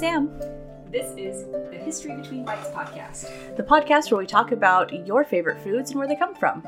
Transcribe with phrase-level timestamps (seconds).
[0.00, 0.06] Birdie.
[0.06, 3.56] And I'm Sam, This is the History Between Bites podcast.
[3.56, 6.62] the podcast where we talk about your favorite foods and where they come from.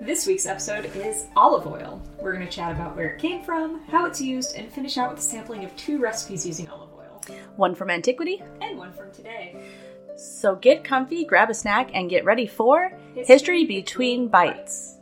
[0.00, 2.02] This week's episode is olive oil.
[2.20, 5.10] We're going to chat about where it came from, how it's used, and finish out
[5.10, 7.36] with a sampling of two recipes using olive oil.
[7.56, 8.42] One from antiquity.
[8.60, 9.56] And one from today.
[10.16, 14.96] So get comfy, grab a snack, and get ready for History History Between Bites.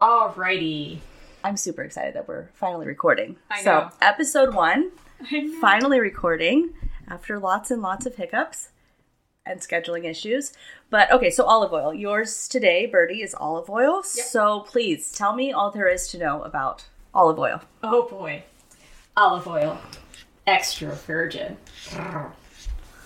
[0.00, 0.98] Alrighty.
[1.44, 3.36] I'm super excited that we're finally recording.
[3.50, 4.90] I so, episode one, know.
[5.60, 6.70] finally recording
[7.08, 8.70] after lots and lots of hiccups
[9.44, 10.52] and scheduling issues.
[10.90, 11.92] But okay, so olive oil.
[11.92, 13.96] Yours today, Birdie, is olive oil.
[13.96, 14.04] Yep.
[14.04, 17.60] So please tell me all there is to know about olive oil.
[17.82, 18.44] Oh boy.
[19.16, 19.78] Olive oil.
[20.46, 21.56] Extra virgin.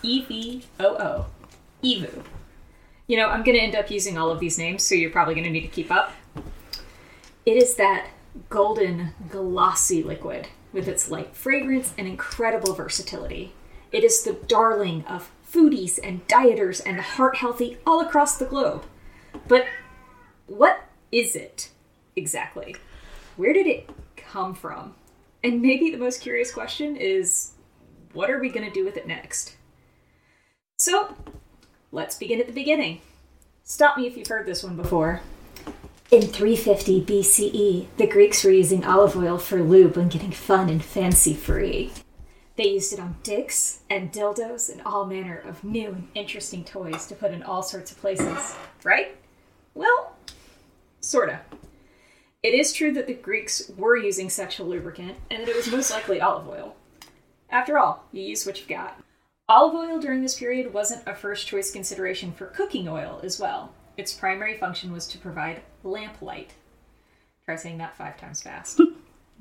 [0.03, 1.27] E-V-O-O.
[1.83, 2.23] Evu.
[3.09, 5.35] You know, I'm going to end up using all of these names, so you're probably
[5.35, 6.13] going to need to keep up.
[7.45, 8.09] It is that
[8.49, 13.53] golden, glossy liquid with its light fragrance and incredible versatility.
[13.93, 18.45] It is the darling of foodies and dieters and the heart healthy all across the
[18.45, 18.85] globe.
[19.49, 19.67] But
[20.47, 21.71] what is it
[22.15, 22.77] exactly?
[23.37, 24.95] Where did it come from?
[25.43, 27.53] And maybe the most curious question is
[28.13, 29.57] what are we going to do with it next?
[30.79, 31.17] So,
[31.93, 33.01] let's begin at the beginning.
[33.63, 35.23] Stop me if you've heard this one before.
[36.09, 40.83] In 350 BCE, the Greeks were using olive oil for lube when getting fun and
[40.83, 41.91] fancy free.
[42.55, 47.07] They used it on dicks and dildos and all manner of new and interesting toys
[47.09, 49.17] to put in all sorts of places, right?
[49.75, 50.15] Well,
[51.01, 51.41] sorta.
[52.41, 55.91] It is true that the Greeks were using sexual lubricant and that it was most
[55.91, 56.77] likely olive oil.
[57.51, 59.03] After all, you use what you've got.
[59.49, 63.73] Olive oil during this period wasn't a first choice consideration for cooking oil as well.
[63.97, 66.51] Its primary function was to provide lamplight.
[67.45, 68.81] Try saying that five times fast.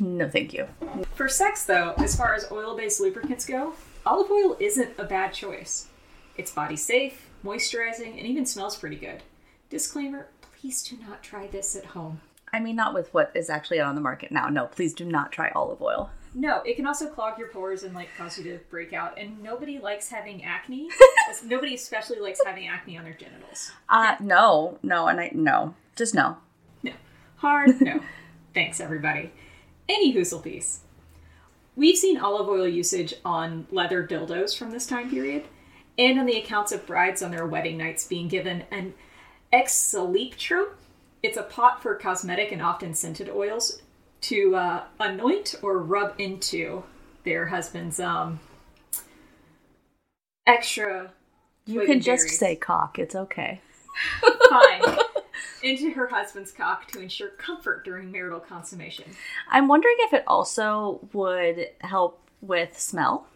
[0.01, 0.67] No, thank you.
[1.13, 5.31] For sex, though, as far as oil based lubricants go, olive oil isn't a bad
[5.33, 5.87] choice.
[6.35, 9.23] It's body safe, moisturizing, and even smells pretty good.
[9.69, 10.27] Disclaimer
[10.65, 12.19] please do not try this at home.
[12.51, 14.49] I mean, not with what is actually on the market now.
[14.49, 16.09] No, please do not try olive oil.
[16.37, 19.17] No, it can also clog your pores and like cause you to break out.
[19.17, 20.89] And nobody likes having acne.
[21.45, 23.71] nobody especially likes having acne on their genitals.
[23.87, 26.35] Uh, no, no, and I no, just no.
[26.83, 26.91] No.
[27.37, 27.79] Hard?
[27.79, 28.01] No.
[28.53, 29.31] Thanks, everybody.
[29.87, 30.81] Any hoozle piece.
[31.77, 35.45] We've seen olive oil usage on leather dildos from this time period,
[35.97, 38.93] and on the accounts of brides on their wedding nights being given an
[39.53, 40.67] exaleiptron.
[41.23, 43.81] It's a pot for cosmetic and often scented oils
[44.29, 46.83] to uh, anoint or rub into
[47.23, 48.39] their husband's um,
[50.47, 51.11] extra.
[51.65, 52.99] You can just say cock.
[52.99, 53.61] It's okay.
[54.49, 54.81] fine
[55.63, 59.05] into her husband's cock to ensure comfort during marital consummation.
[59.49, 63.27] I'm wondering if it also would help with smell,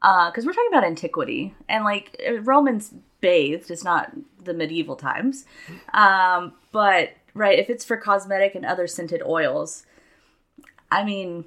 [0.00, 3.70] because we're talking about antiquity and like Romans bathed.
[3.70, 4.12] It's not
[4.42, 5.44] the medieval times,
[5.92, 9.84] um, but right if it's for cosmetic and other scented oils.
[10.90, 11.44] I mean,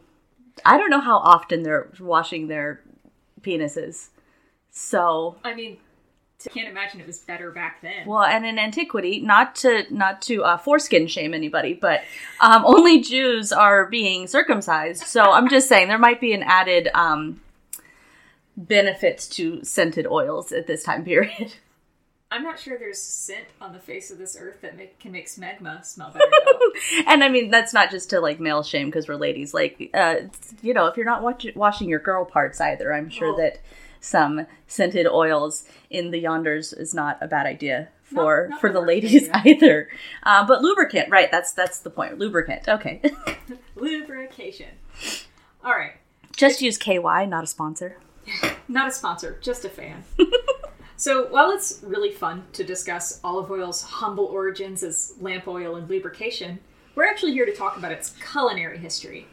[0.65, 2.81] I don't know how often they're washing their
[3.41, 4.09] penises.
[4.71, 5.77] So I mean,
[6.45, 8.07] I can't imagine it was better back then.
[8.07, 12.01] Well, and in antiquity, not to not to uh, foreskin shame anybody, but
[12.39, 15.03] um, only Jews are being circumcised.
[15.03, 17.41] So I'm just saying there might be an added um,
[18.55, 21.53] benefits to scented oils at this time period.
[22.33, 25.27] I'm not sure there's scent on the face of this earth that make, can make
[25.27, 26.25] smegma smell better.
[27.07, 29.53] And I mean that's not just to like male shame because we're ladies.
[29.53, 30.15] Like uh,
[30.61, 33.37] you know, if you're not watch- washing your girl parts either, I'm sure Oh.
[33.37, 33.59] that
[33.99, 38.79] some scented oils in the yonders is not a bad idea for not for the
[38.79, 39.55] the ladies idea.
[39.55, 39.89] either.
[40.23, 41.29] Uh, but lubricant, right?
[41.29, 42.17] That's that's the point.
[42.17, 42.67] Lubricant.
[42.69, 43.01] Okay.
[43.75, 44.69] Lubrication.
[45.63, 45.93] All right,
[46.35, 47.97] Just use KY, not a sponsor.
[48.67, 50.03] not a sponsor, just a fan.
[51.01, 55.89] So while it's really fun to discuss olive oil's humble origins as lamp oil and
[55.89, 56.59] lubrication,
[56.93, 59.25] we're actually here to talk about its culinary history.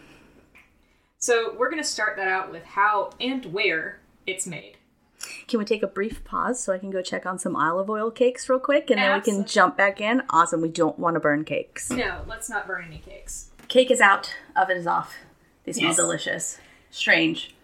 [1.18, 4.78] So we're going to start that out with how and where it's made.
[5.46, 8.10] Can we take a brief pause so I can go check on some olive oil
[8.10, 10.22] cakes real quick and then we can jump back in?
[10.30, 10.62] Awesome.
[10.62, 11.90] We don't want to burn cakes.
[11.90, 13.50] No, let's not burn any cakes.
[13.68, 15.16] Cake is out, oven is off.
[15.64, 15.96] They smell Yes.
[15.96, 16.58] delicious.
[16.90, 17.54] Strange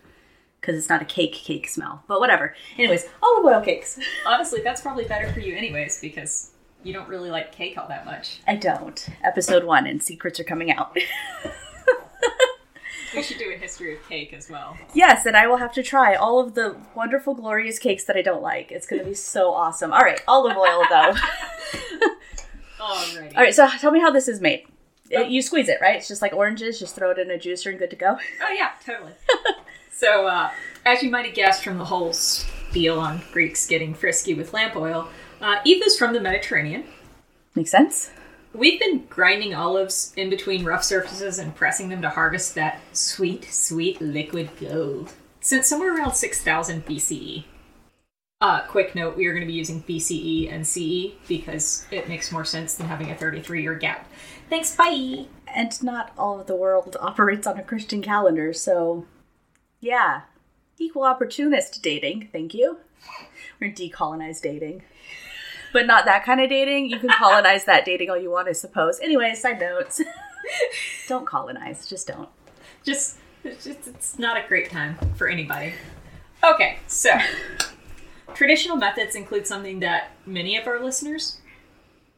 [0.65, 2.55] because it's not a cake cake smell, but whatever.
[2.79, 3.99] Anyways, olive oil cakes.
[4.27, 6.53] Honestly, that's probably better for you, anyways, because
[6.83, 8.41] you don't really like cake all that much.
[8.47, 9.07] I don't.
[9.23, 10.97] Episode one and secrets are coming out.
[13.15, 14.77] We should do a history of cake as well.
[14.93, 18.23] yes, and I will have to try all of the wonderful, glorious cakes that I
[18.23, 18.73] don't like.
[18.73, 19.93] It's going to be so awesome.
[19.93, 21.13] All right, olive oil though.
[22.81, 23.37] Alrighty.
[23.37, 24.67] all right, so tell me how this is made.
[25.11, 25.95] It- you squeeze it, right?
[25.97, 26.81] It's just like oranges.
[26.81, 28.19] Just throw it in a juicer and good to go.
[28.43, 29.13] Oh yeah, totally.
[29.95, 30.51] so uh,
[30.85, 34.77] as you might have guessed from the whole spiel on Greeks getting frisky with lamp
[34.77, 35.09] oil,
[35.41, 35.57] uh,
[35.99, 36.85] from the Mediterranean.
[37.55, 38.11] Makes sense.
[38.53, 43.45] We've been grinding olives in between rough surfaces and pressing them to harvest that sweet,
[43.45, 47.45] sweet liquid gold since somewhere around 6000 BCE.
[48.41, 52.33] Uh, quick note, we are going to be using BCE and CE because it makes
[52.33, 54.11] more sense than having a 33 year gap.
[54.49, 55.27] Thanks, bye!
[55.47, 59.07] And not all of the world operates on a Christian calendar, so
[59.85, 60.23] yeah.
[60.79, 62.79] Equal opportunist dating, thank you.
[63.61, 64.83] We're decolonize dating.
[65.73, 66.89] But not that kind of dating.
[66.89, 68.99] You can colonize that dating all you want, I suppose.
[69.01, 70.01] Anyway, side notes.
[71.09, 72.29] don't colonize, just don't.
[72.83, 75.75] Just, it's, just, it's not a great time for anybody.
[76.43, 77.11] Okay, so
[78.35, 81.41] traditional methods include something that many of our listeners,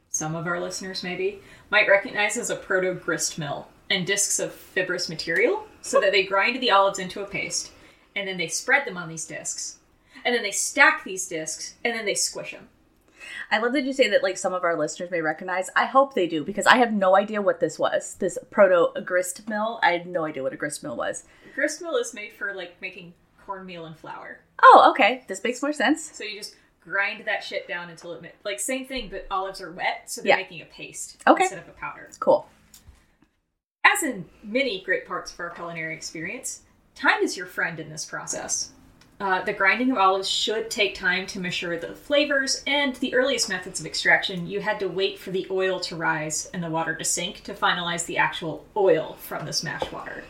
[0.09, 4.53] some of our listeners maybe, might recognize as a proto grist mill and discs of
[4.53, 7.71] fibrous material so that they grind the olives into a paste
[8.15, 9.77] and then they spread them on these discs
[10.25, 12.69] and then they stack these discs and then they squish them.
[13.51, 15.69] I love that you say that like some of our listeners may recognize.
[15.75, 18.15] I hope they do because I have no idea what this was.
[18.19, 19.79] This proto grist mill.
[19.83, 21.23] I had no idea what a grist mill was.
[21.55, 23.13] Grist mill is made for like making
[23.45, 24.39] cornmeal and flour.
[24.61, 25.23] Oh, okay.
[25.27, 26.03] This makes more sense.
[26.15, 29.71] So you just grind that shit down until it like same thing, but olives are
[29.71, 30.35] wet, so they're Yeah.
[30.37, 31.43] making a paste Okay.
[31.43, 32.09] instead of a powder.
[32.19, 32.47] Cool.
[33.97, 36.61] As in many great parts of our culinary experience,
[36.93, 38.71] time is your friend in this process.
[39.19, 43.49] Uh, the grinding of olives should take time to mature the flavors, and the earliest
[43.49, 46.93] methods of extraction, you had to wait for the oil to rise and the water
[46.93, 50.23] to sink to finalize the actual oil from the mash water.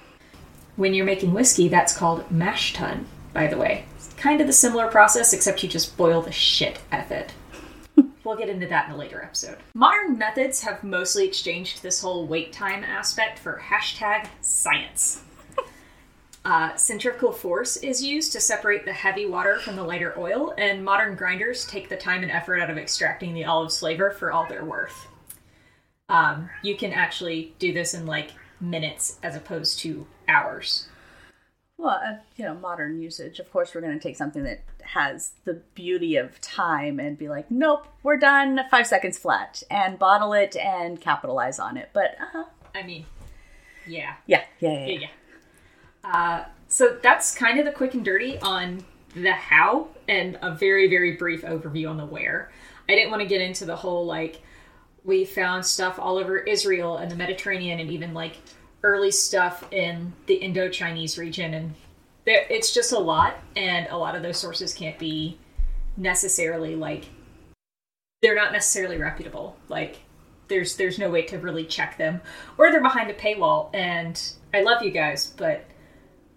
[0.78, 3.84] When you're making whiskey, that's called mash tun, by the way.
[3.98, 7.34] It's kind of the similar process, except you just boil the shit out of it.
[8.28, 9.56] We'll get into that in a later episode.
[9.74, 15.24] Modern methods have mostly exchanged this whole wait time aspect for hashtag science.
[16.46, 20.86] Uh, centrifugal force is used to separate the heavy water from the lighter oil, and
[20.86, 24.48] modern grinders take the time and effort out of extracting the olive's flavor for all
[24.48, 25.08] they're worth.
[26.08, 28.32] Um, you can actually do this in like
[28.62, 30.88] minutes as opposed to hours.
[31.78, 33.40] Well, uh, you know, modern usage.
[33.40, 37.30] Of course, we're going to take something that has the beauty of time and be
[37.30, 41.90] like, nope, we're done, five seconds flat, and bottle it and capitalize on it.
[41.94, 43.06] But uh, I mean,
[43.86, 44.16] yeah.
[44.26, 45.08] yeah, yeah, yeah, Yeah, yeah.
[46.04, 46.12] yeah.
[46.12, 48.84] Uh, so that's kind of the quick and dirty on
[49.14, 52.52] the how and a very, very brief overview on the where.
[52.90, 54.42] I didn't want to get into the whole like
[55.04, 58.38] we found stuff all over Israel and the Mediterranean and even like
[58.84, 61.76] early stuff in the Indo-Chinese region and
[62.26, 65.38] there, it's just a lot and a lot of those sources can't be
[65.96, 67.06] necessarily like
[68.22, 69.56] they're not necessarily reputable.
[69.70, 70.00] Like
[70.48, 72.22] there's there's no way to really check them
[72.58, 75.66] or they're behind a paywall and i love you guys but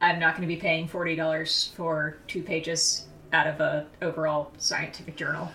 [0.00, 5.16] i'm not going to be paying $40 for two pages out of a overall scientific
[5.16, 5.50] journal.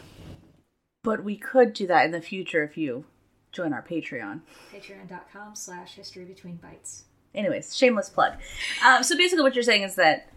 [1.04, 3.06] But we could do that in the future if you
[3.56, 4.42] join our Patreon.
[4.74, 8.34] patreon.com slash history between bites Anyways, shameless plug.
[8.86, 10.30] Um, so basically, what you're saying is that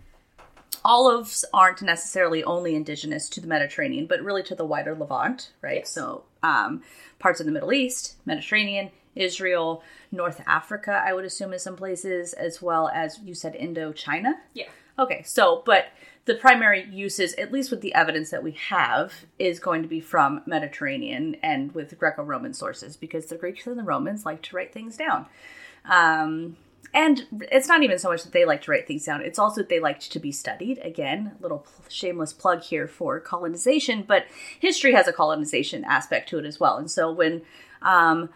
[0.84, 5.78] olives aren't necessarily only indigenous to the Mediterranean, but really to the wider Levant, right?
[5.78, 5.90] Yes.
[5.90, 6.82] So um,
[7.18, 9.82] parts of the Middle East, Mediterranean, Israel,
[10.12, 14.32] North Africa, I would assume in some places, as well as you said Indochina.
[14.54, 14.66] yeah
[14.98, 15.86] Okay, so but
[16.28, 19.98] the primary uses, at least with the evidence that we have, is going to be
[19.98, 24.72] from Mediterranean and with Greco-Roman sources because the Greeks and the Romans like to write
[24.72, 25.24] things down.
[25.86, 26.58] Um,
[26.92, 29.62] and it's not even so much that they like to write things down; it's also
[29.62, 30.78] that they liked to be studied.
[30.78, 34.26] Again, little shameless plug here for colonization, but
[34.60, 36.76] history has a colonization aspect to it as well.
[36.76, 37.42] And so when
[37.80, 38.28] um,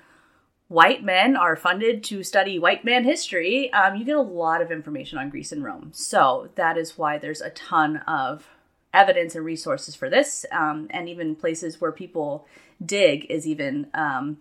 [0.72, 4.72] white men are funded to study white man history, um, you get a lot of
[4.72, 5.90] information on Greece and Rome.
[5.92, 8.48] So that is why there's a ton of
[8.94, 12.46] evidence and resources for this, um, and even places where people
[12.84, 14.38] dig is even um,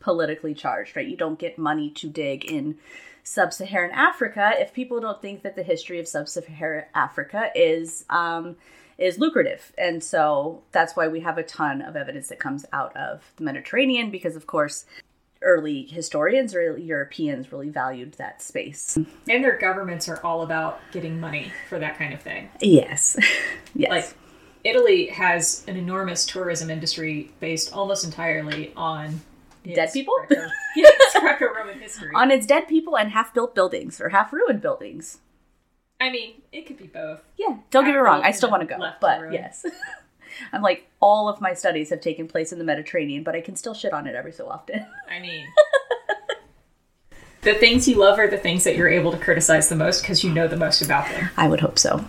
[0.00, 1.06] politically charged, right?
[1.06, 2.78] You don't get money to dig in
[3.22, 8.04] sub Saharan Africa if people don't think that the history of sub Saharan Africa is.
[8.10, 8.56] Um,
[8.96, 9.72] is lucrative.
[9.78, 13.44] And so that's why we have a ton of evidence that comes out of the
[13.44, 14.86] Mediterranean because, of course,
[15.42, 18.96] early historians or Europeans really valued that space.
[19.28, 23.16] and their governments are all about getting money for that kind of thing Yes.
[23.74, 23.90] yes.
[23.90, 24.14] like
[24.64, 29.20] italy has an enormous tourism industry based almost entirely on
[29.64, 30.14] Dead people?
[30.26, 32.10] Greco- yes, Greco-Roman history.
[32.14, 35.18] on its dead people and half built buildings or half ruined buildings.
[36.00, 37.20] I mean, it could be both.
[37.36, 38.22] Yeah, don't get me wrong.
[38.24, 39.66] I still want to go, but yes.
[40.52, 43.56] I'm like, all of my studies have taken place in the Mediterranean, but I can
[43.56, 44.86] still shit on it every so often.
[45.10, 45.46] I mean,
[47.42, 50.24] the things you love are the things that you're able to criticize the most because
[50.24, 51.30] you know the most about them.
[51.36, 52.04] I would hope so.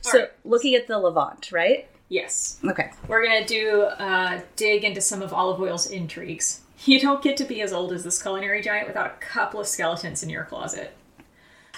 [0.00, 0.28] So right.
[0.44, 1.88] looking at the Levant, right?
[2.08, 2.60] Yes.
[2.64, 2.90] Okay.
[3.08, 6.60] We're going to do uh, dig into some of olive oil's intrigues.
[6.84, 9.66] You don't get to be as old as this culinary giant without a couple of
[9.66, 10.94] skeletons in your closet.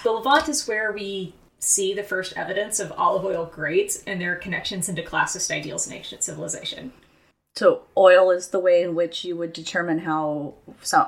[0.03, 4.35] The Levant is where we see the first evidence of olive oil grades and their
[4.35, 6.93] connections into classist ideals in ancient civilization.
[7.55, 10.53] So oil is the way in which you would determine how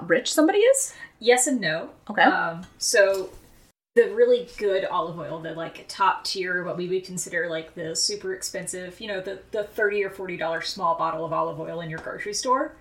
[0.08, 0.94] rich somebody is.
[1.20, 1.92] Yes and no.
[2.10, 2.24] Okay.
[2.24, 3.30] Um, so
[3.96, 7.96] the really good olive oil, the like top tier, what we would consider like the
[7.96, 11.82] super expensive, you know, the the thirty or forty dollar small bottle of olive oil
[11.82, 12.76] in your grocery store,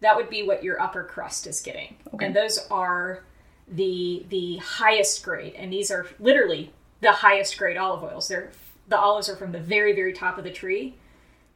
[0.00, 2.26] that would be what your upper crust is getting, Okay.
[2.26, 3.22] and those are
[3.68, 8.28] the the highest grade, and these are literally the highest grade olive oils.
[8.28, 8.50] They're
[8.88, 10.94] the olives are from the very very top of the tree,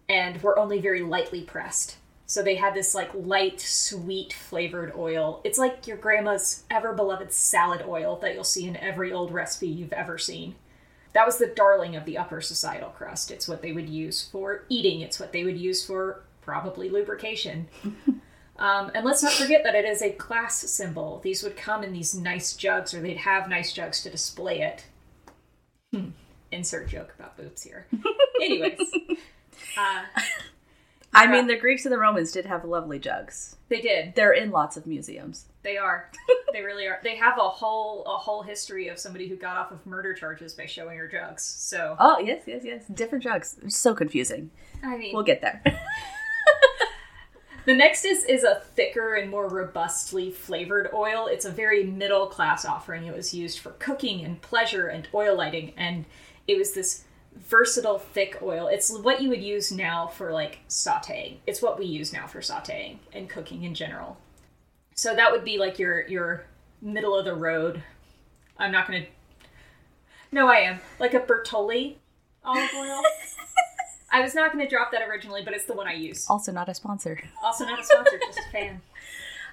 [0.08, 1.96] and were only very lightly pressed.
[2.26, 5.40] So they had this like light, sweet flavored oil.
[5.42, 9.66] It's like your grandma's ever beloved salad oil that you'll see in every old recipe
[9.66, 10.54] you've ever seen.
[11.12, 13.32] That was the darling of the upper societal crust.
[13.32, 17.66] It's what they would use for eating, it's what they would use for probably lubrication.
[18.58, 21.20] um, and let's not forget that it is a class symbol.
[21.24, 24.84] These would come in these nice jugs, or they'd have nice jugs to display it.
[25.94, 26.10] Hmm.
[26.52, 27.86] Insert joke about boobs here.
[28.42, 28.78] Anyways.
[29.76, 30.02] Uh,
[31.12, 33.56] I mean, the Greeks and the Romans did have lovely jugs.
[33.68, 34.14] they did.
[34.14, 35.46] They're in lots of museums.
[35.62, 36.10] They are.
[36.52, 37.00] they really are.
[37.02, 40.54] They have a whole a whole history of somebody who got off of murder charges
[40.54, 41.42] by showing her jugs.
[41.42, 42.84] So Oh yes, yes, yes.
[42.86, 43.56] Different jugs.
[43.62, 44.50] It's so confusing.
[44.82, 45.62] I mean, We'll get there.
[47.66, 51.26] the next is is a thicker and more robustly flavored oil.
[51.26, 53.06] It's a very middle class offering.
[53.06, 56.04] It was used for cooking and pleasure and oil lighting, and
[56.46, 58.66] it was this versatile thick oil.
[58.66, 61.36] It's what you would use now for like sautéing.
[61.46, 64.18] It's what we use now for sautéing and cooking in general.
[64.94, 66.44] So that would be like your your
[66.82, 67.82] middle of the road.
[68.58, 69.06] I'm not gonna.
[70.32, 71.96] No, I am like a Bertolli
[72.44, 73.02] olive oil.
[74.12, 76.28] I was not going to drop that originally, but it's the one I use.
[76.28, 77.20] also not a sponsor.
[77.42, 78.82] Also not a sponsor, just a fan.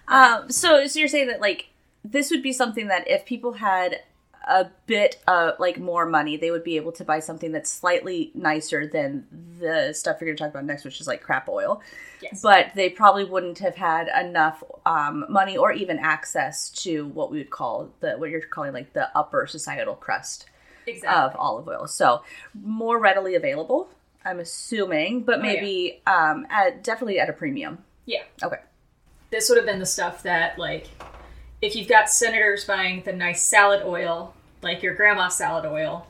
[0.10, 1.68] Um, so, so you're saying that like
[2.06, 4.00] this would be something that if people had
[4.48, 8.32] a bit of like more money, they would be able to buy something that's slightly
[8.34, 9.28] nicer than
[9.60, 11.82] the stuff you're going to talk about next, which is like crap oil.
[12.22, 12.42] Yes.
[12.42, 17.38] But they probably wouldn't have had enough um, money or even access to what we
[17.40, 20.46] would call the what you're calling like the upper societal crust
[20.88, 21.24] exactly.
[21.24, 21.88] of olive oil.
[21.88, 22.24] So
[22.54, 23.90] more readily available,
[24.28, 25.54] I'm assuming, but Oh, yeah.
[25.54, 27.80] maybe um, at definitely at a premium.
[28.06, 28.24] yeah.
[28.44, 28.58] Okay.
[29.30, 30.88] This would have been the stuff that, like,
[31.62, 36.08] if you've got senators buying the nice salad oil, like your grandma's salad oil,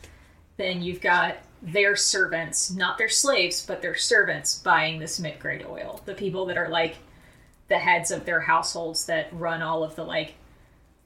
[0.58, 5.66] then you've got their servants, not their slaves, but their servants buying this mid grade
[5.68, 6.02] oil.
[6.06, 6.98] The people that are like
[7.70, 10.36] the heads of their households that run all of the like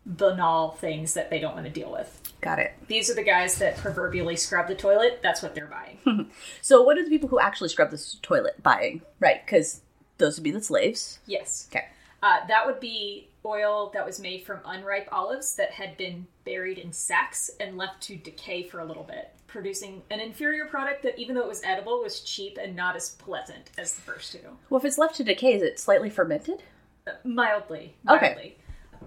[0.06, 2.21] banal things that they don't want to deal with.
[2.42, 2.74] Got it.
[2.88, 5.20] These are the guys that proverbially scrub the toilet.
[5.22, 6.30] That's what they're buying.
[6.62, 9.02] So, what are the people who actually scrub this toilet buying?
[9.20, 9.82] Right, because
[10.18, 11.20] those would be the slaves.
[11.26, 11.68] yes.
[11.72, 11.86] Okay.
[12.24, 16.78] Uh, that would be oil that was made from unripe olives that had been buried
[16.78, 21.18] in sacks and left to decay for a little bit, producing an inferior product that,
[21.18, 24.40] even though it was edible, was cheap and not as pleasant as the first two.
[24.70, 26.62] Well, if it's left to decay, is it slightly fermented?
[27.08, 27.96] Uh, mildly.
[28.08, 28.56] Okay.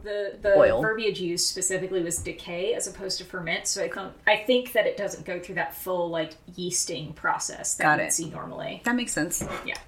[0.04, 0.82] The the Oil.
[0.82, 4.86] verbiage used specifically was decay as opposed to ferment, so I think I think that
[4.86, 8.12] it doesn't go through that full like yeasting process that you it.
[8.12, 8.82] see normally.
[8.84, 9.42] That makes sense.
[9.64, 9.78] Yeah.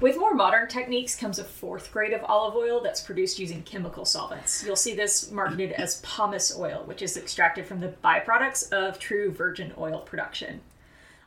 [0.00, 4.04] With more modern techniques comes a fourth grade of olive oil that's produced using chemical
[4.04, 4.62] solvents.
[4.64, 9.30] You'll see this marketed as pomace oil, which is extracted from the byproducts of true
[9.30, 10.60] virgin oil production.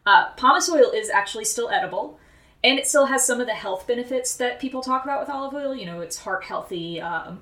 [0.05, 2.19] Uh, pomace oil is actually still edible,
[2.63, 5.53] and it still has some of the health benefits that people talk about with olive
[5.53, 5.75] oil.
[5.75, 7.01] You know, it's heart healthy.
[7.01, 7.41] Um,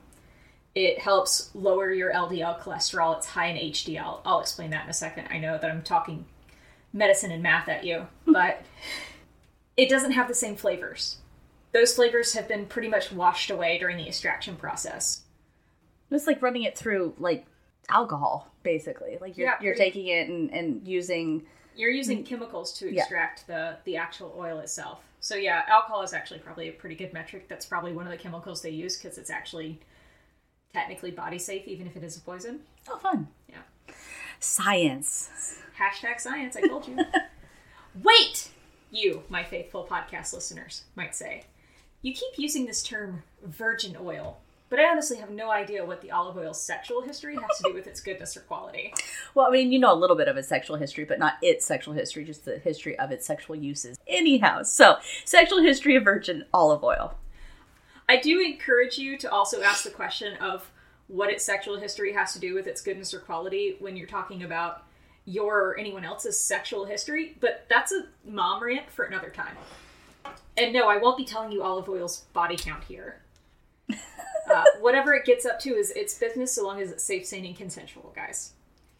[0.73, 3.17] it helps lower your LDL cholesterol.
[3.17, 4.19] It's high in HDL.
[4.25, 5.27] I'll explain that in a second.
[5.29, 6.25] I know that I'm talking
[6.93, 8.63] medicine and math at you, but
[9.75, 11.17] it doesn't have the same flavors.
[11.73, 15.23] Those flavors have been pretty much washed away during the extraction process.
[16.09, 17.45] It's like running it through like
[17.89, 19.17] alcohol, basically.
[19.21, 21.43] Like you're Yeah, you're taking it and, and using.
[21.75, 22.25] You're using mm.
[22.25, 23.01] chemicals to Yeah.
[23.01, 25.03] extract the the actual oil itself.
[25.21, 27.47] So yeah, alcohol is actually probably a pretty good metric.
[27.47, 29.79] That's probably one of the chemicals they use because it's actually
[30.73, 32.61] technically body safe, even if it is a poison.
[32.89, 33.27] Oh, fun.
[33.49, 33.93] Yeah.
[34.39, 35.57] Science.
[35.77, 36.55] Hashtag science.
[36.55, 36.97] I told you.
[38.03, 38.49] Wait,
[38.89, 41.43] you, my faithful podcast listeners, might say.
[42.01, 46.11] You keep using this term virgin oil, but I honestly have no idea what the
[46.11, 48.93] olive oil's sexual history has to do with its goodness or quality.
[49.33, 51.65] Well, I mean, you know a little bit of its sexual history, but not its
[51.65, 53.97] sexual history, just the history of its sexual uses.
[54.05, 57.15] Anyhow, so sexual history of virgin olive oil.
[58.11, 60.69] I do encourage you to also ask the question of
[61.07, 64.43] what its sexual history has to do with its goodness or quality when you're talking
[64.43, 64.83] about
[65.23, 69.55] your or anyone else's sexual history, but that's a mom rant for another time.
[70.57, 73.21] And no, I won't be telling you olive oil's body count here.
[73.89, 77.45] Uh, whatever it gets up to is its business so long as it's safe, sane,
[77.45, 78.51] and consensual, guys.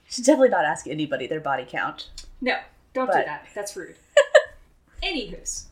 [0.06, 2.08] You Should definitely not ask anybody their body count.
[2.40, 2.60] No,
[2.94, 3.48] don't do that.
[3.54, 3.98] That's rude.
[5.04, 5.66] Anywho's,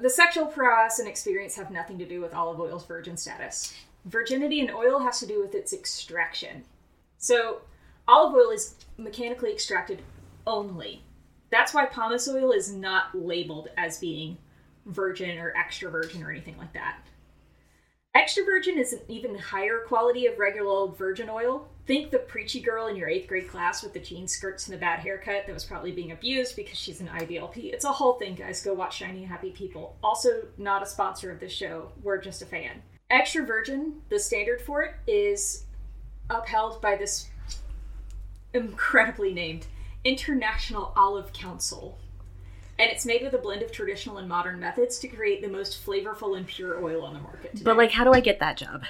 [0.00, 3.74] the sexual prowess and experience have nothing to do with olive oil's virgin status.
[4.04, 6.64] Virginity in oil has to do with its extraction.
[7.18, 7.62] So,
[8.06, 10.02] olive oil is mechanically extracted
[10.46, 11.02] only.
[11.50, 14.36] That's why pomace oil is not labeled as being
[14.86, 16.98] virgin or extra virgin or anything like that.
[18.14, 21.68] Extra virgin is an even higher quality of regular old virgin oil.
[21.86, 24.80] Think the preachy girl in your eighth grade class with the jean skirts and the
[24.80, 27.74] bad haircut that was probably being abused because she's an IBLP.
[27.74, 28.62] It's a whole thing, guys.
[28.62, 29.96] Go watch Shiny Happy People.
[30.02, 31.92] Also, not a sponsor of this show.
[32.02, 32.82] We're just a fan.
[33.10, 35.64] Extra virgin, the standard for it, is
[36.30, 37.28] upheld by this
[38.54, 39.66] incredibly named
[40.04, 41.98] International Olive Council.
[42.78, 45.84] And it's made with a blend of traditional and modern methods to create the most
[45.84, 47.52] flavorful and pure oil on the market.
[47.52, 47.64] Today.
[47.64, 48.84] But like, how do I get that job?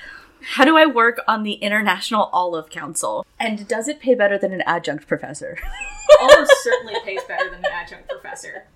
[0.53, 3.27] How do I work on the International Olive Council?
[3.41, 5.59] And does it pay better than an adjunct professor?
[6.21, 8.67] almost certainly pays better than an adjunct professor.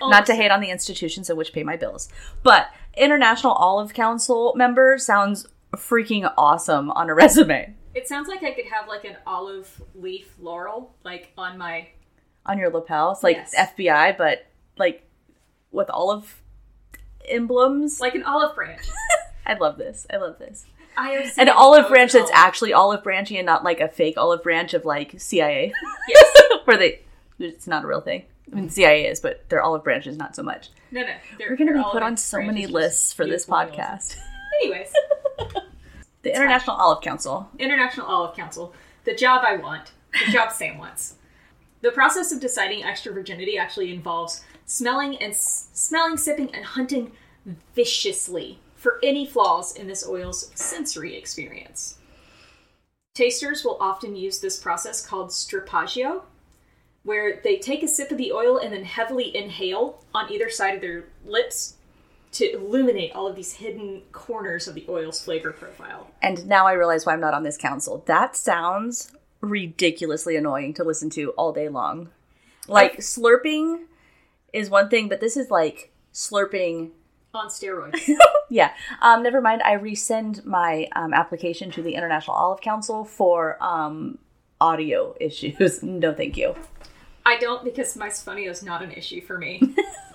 [0.00, 2.08] Not to hate on the institutions of which pay my bills,
[2.42, 5.46] but International Olive Council member sounds
[5.76, 7.74] freaking awesome on a resume.
[7.94, 11.88] It sounds like I could have like an olive leaf laurel, like on my.
[12.46, 13.54] On your lapel, it's like Yes.
[13.56, 14.46] FBI, but
[14.76, 15.08] like
[15.70, 16.42] with olive
[17.28, 18.00] emblems.
[18.00, 18.82] like an olive branch.
[19.46, 20.06] I love this.
[20.12, 20.66] I love this.
[20.96, 24.74] IOC An olive branch that's actually olive branchy and not like a fake olive branch
[24.74, 25.72] of like CIA,
[26.08, 26.42] Yes.
[26.64, 27.00] where they
[27.38, 28.24] it's not a real thing.
[28.52, 30.68] I mean, CIA is, but their olive branches not so much.
[30.92, 31.08] No, no.
[31.38, 34.16] they're- We're going to be put on so many lists for this podcast.
[34.62, 34.92] Anyways,
[36.22, 37.48] The International Olive Council.
[37.58, 38.72] International Olive Council,
[39.04, 39.92] the job I want,
[40.26, 41.16] the job Sam wants.
[41.82, 47.12] The process of deciding extra virginity actually involves smelling and s- smelling, sipping, and hunting
[47.74, 51.96] viciously for any flaws in this oil's sensory experience.
[53.14, 56.22] Tasters will often use this process called strippaggio,
[57.02, 60.74] where they take a sip of the oil and then heavily inhale on either side
[60.74, 61.76] of their lips
[62.32, 66.10] to illuminate all of these hidden corners of the oil's flavor profile.
[66.20, 68.02] And now I realize why I'm not on this council.
[68.06, 72.10] That sounds ridiculously annoying to listen to all day long.
[72.68, 73.84] Like slurping
[74.52, 76.90] is one thing, but this is like slurping.
[77.34, 78.08] On steroids.
[78.50, 78.72] Yeah.
[79.00, 79.62] Um, never mind.
[79.62, 84.18] I resend my um, application to the International Olive Council for um,
[84.60, 85.82] audio issues.
[85.82, 86.54] no, thank you.
[87.26, 89.60] I don't because misophonia is not an issue for me.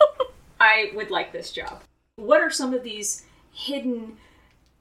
[0.59, 1.81] I would like this job.
[2.15, 4.17] What are some of these hidden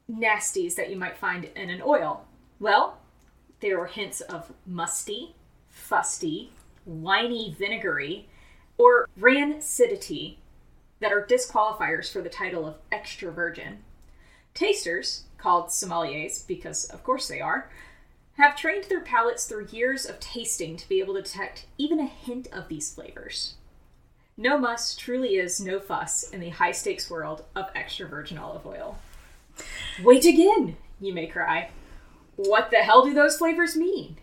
[0.08, 2.26] nasties that you might find in an oil?
[2.60, 2.98] Well,
[3.60, 5.34] there are hints of musty,
[5.68, 6.52] fusty,
[6.86, 8.28] winey vinegary,
[8.76, 10.36] or rancidity
[11.00, 13.78] that are disqualifiers for the title of extra virgin.
[14.54, 17.70] Tasters, called sommeliers because of course they are,
[18.36, 22.06] have trained their palates through years of tasting to be able to detect even a
[22.06, 23.54] hint of these flavors.
[24.36, 28.64] No muss truly is no fuss in the high stakes world of extra virgin olive
[28.64, 28.98] oil.
[30.04, 31.70] Wait again, you may cry.
[32.36, 34.18] What the hell do those flavors mean?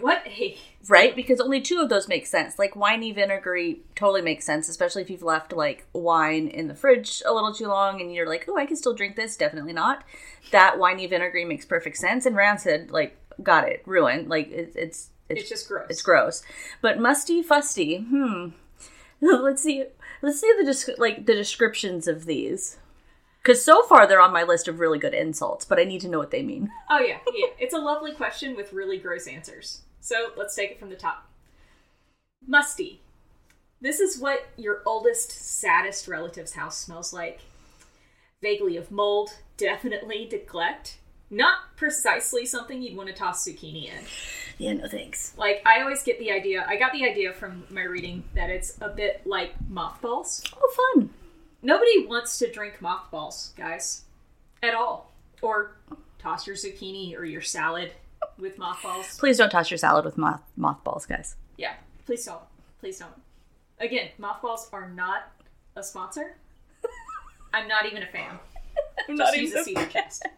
[0.00, 0.56] What a.
[0.88, 1.14] Right?
[1.14, 2.58] Because only two of those make sense.
[2.58, 7.22] Like winey vinegary totally makes sense, especially if you've left like wine in the fridge
[7.24, 9.36] a little too long and you're like, oh, I can still drink this.
[9.36, 10.02] Definitely not.
[10.50, 12.26] That winey vinegary makes perfect sense.
[12.26, 14.28] And rancid, like, got it, ruined.
[14.28, 15.86] Like, it, it's it's It's just gross.
[15.88, 16.42] it's gross.
[16.80, 17.98] But musty, fusty.
[17.98, 18.48] Hmm.
[19.20, 19.84] Let's see.
[20.20, 22.78] Let's see the like the descriptions of these.
[23.42, 26.08] Because so far they're on my list of really good insults, but I need to
[26.08, 26.70] know what they mean.
[26.90, 27.48] Oh, yeah, yeah.
[27.58, 29.82] It's a lovely question with really gross answers.
[30.02, 31.30] So let's take it from the top.
[32.44, 33.00] Musty.
[33.80, 37.40] This is what your oldest, saddest relative's house smells like.
[38.42, 40.98] Vaguely of mold, definitely neglect.
[41.30, 44.04] Not precisely something you'd want to toss zucchini in.
[44.58, 45.34] Yeah, no thanks.
[45.38, 48.76] Like, I always get the idea, I got the idea from my reading that it's
[48.80, 50.42] a bit like mothballs.
[50.60, 51.10] Oh, fun.
[51.62, 54.02] Nobody wants to drink mothballs, guys.
[54.64, 55.12] At all.
[55.42, 55.76] Or
[56.18, 57.92] toss your zucchini or your salad
[58.38, 59.18] with mothballs.
[59.18, 61.36] Please don't toss your salad with moth mothballs, guys.
[61.56, 61.74] Yeah,
[62.06, 62.42] please don't.
[62.80, 63.12] Please don't.
[63.78, 65.32] Again, mothballs are not
[65.76, 66.36] a sponsor.
[67.54, 68.38] I'm not even a fan.
[69.08, 70.26] I'm Just use a cedar chest.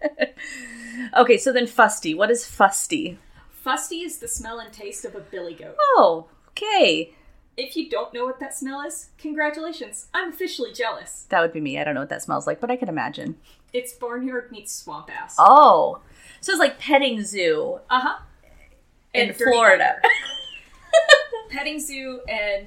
[1.16, 2.14] Okay, so then fusty.
[2.14, 3.18] What is fusty?
[3.50, 5.74] Fusty is the smell and taste of a billy goat.
[5.96, 7.12] Oh, okay.
[7.56, 10.08] If you don't know what that smell is, congratulations.
[10.12, 11.26] I'm officially jealous.
[11.28, 11.78] That would be me.
[11.78, 13.36] I don't know what that smells like, but I can imagine.
[13.72, 15.36] It's barnyard meets swamp ass.
[15.38, 16.00] Oh,
[16.44, 18.18] so it's like petting zoo Uh huh.
[19.12, 19.96] in Florida.
[21.50, 22.66] petting zoo and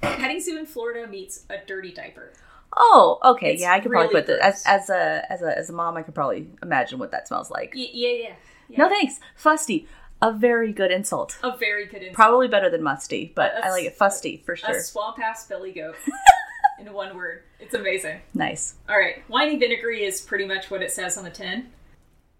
[0.00, 2.32] petting zoo in Florida meets a dirty diaper.
[2.76, 3.54] Oh, okay.
[3.54, 5.72] It's yeah, I could really probably put that as as a as a as a
[5.72, 5.96] mom.
[5.96, 7.72] I could probably imagine what that smells like.
[7.74, 8.34] Y- yeah, yeah,
[8.68, 8.78] yeah.
[8.78, 9.88] No thanks, fusty.
[10.22, 11.36] A very good insult.
[11.42, 12.14] A very good insult.
[12.14, 14.80] Probably better than musty, but A- I like it fusty for a sure.
[14.80, 15.94] swamp ass belly goat.
[16.78, 17.42] in one word.
[17.60, 18.20] It's amazing.
[18.34, 18.74] Nice.
[18.88, 21.68] All right, winey vinegary is pretty much what it says on the tin.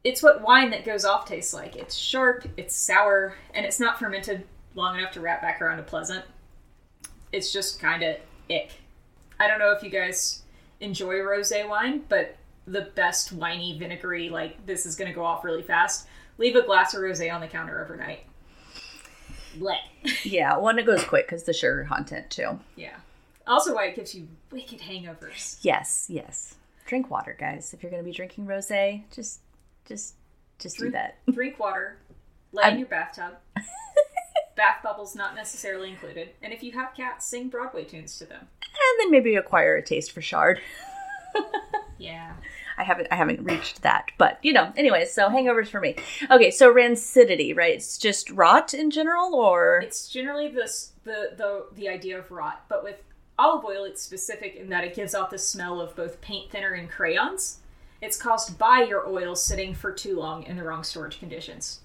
[0.07, 1.75] It's what wine that goes off tastes like.
[1.75, 5.83] It's sharp, it's sour, and it's not fermented long enough to wrap back around to
[5.83, 6.25] pleasant.
[7.33, 8.15] It's just kind of
[8.49, 8.71] ick.
[9.41, 10.43] I don't know if you guys
[10.79, 12.37] enjoy rosé wine, but
[12.69, 16.07] the best winey vinegary, like this is going to go off really fast.
[16.39, 18.21] Leave a glass of rosé on the counter overnight.
[19.59, 19.79] Blech.
[20.23, 22.61] Yeah, one that goes quick because the sugar content too.
[22.77, 22.95] Yeah.
[23.45, 25.59] Also, why it gives you wicked hangovers.
[25.63, 26.55] Yes, yes.
[26.85, 27.75] Drink water, guys.
[27.75, 29.41] If you're going to be drinking rosé, just
[29.87, 30.15] just
[30.59, 31.17] just do that.
[31.33, 31.99] drink water,
[32.53, 33.35] lay in I'm- your bathtub.
[34.57, 36.31] Bath bubbles not necessarily included.
[36.43, 38.41] And if you have cats, sing Broadway tunes to them.
[38.63, 40.61] And then maybe acquire a taste for shard.
[41.99, 42.35] Yeah.
[42.79, 44.71] I haven't I haven't reached that, but you know.
[44.77, 45.97] Anyways, so hangovers for me.
[46.31, 47.75] Okay, so rancidity, right?
[47.75, 52.67] It's just rot in general, or It's generally this the the the idea of rot,
[52.69, 53.03] but with
[53.39, 56.75] olive oil it's specific in that it gives out the smell of both paint thinner
[56.75, 57.61] and crayons.
[58.01, 61.81] It's caused by your oil sitting for too long in the wrong storage conditions.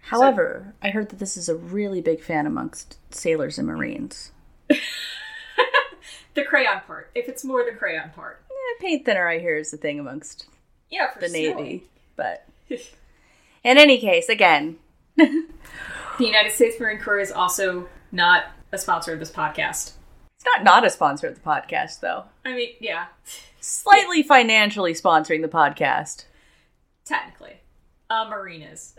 [0.00, 4.32] However, I heard that this is a really big fan amongst sailors and marines.
[6.34, 7.10] The crayon part.
[7.14, 8.44] If it's more the crayon part.
[8.50, 10.46] Eh, paint thinner, I hear, is the thing amongst
[10.90, 11.28] Yeah, for the.
[11.30, 11.84] Navy.
[12.14, 12.78] But in
[13.64, 14.76] any case, again,
[15.16, 15.46] The
[16.18, 19.92] United States Marine Corps is also not a sponsor of this podcast.
[20.36, 22.24] it's not not a sponsor of the podcast, though.
[22.44, 23.06] I mean, yeah,
[23.68, 26.26] Slightly financially sponsoring the podcast.
[27.04, 27.54] technically.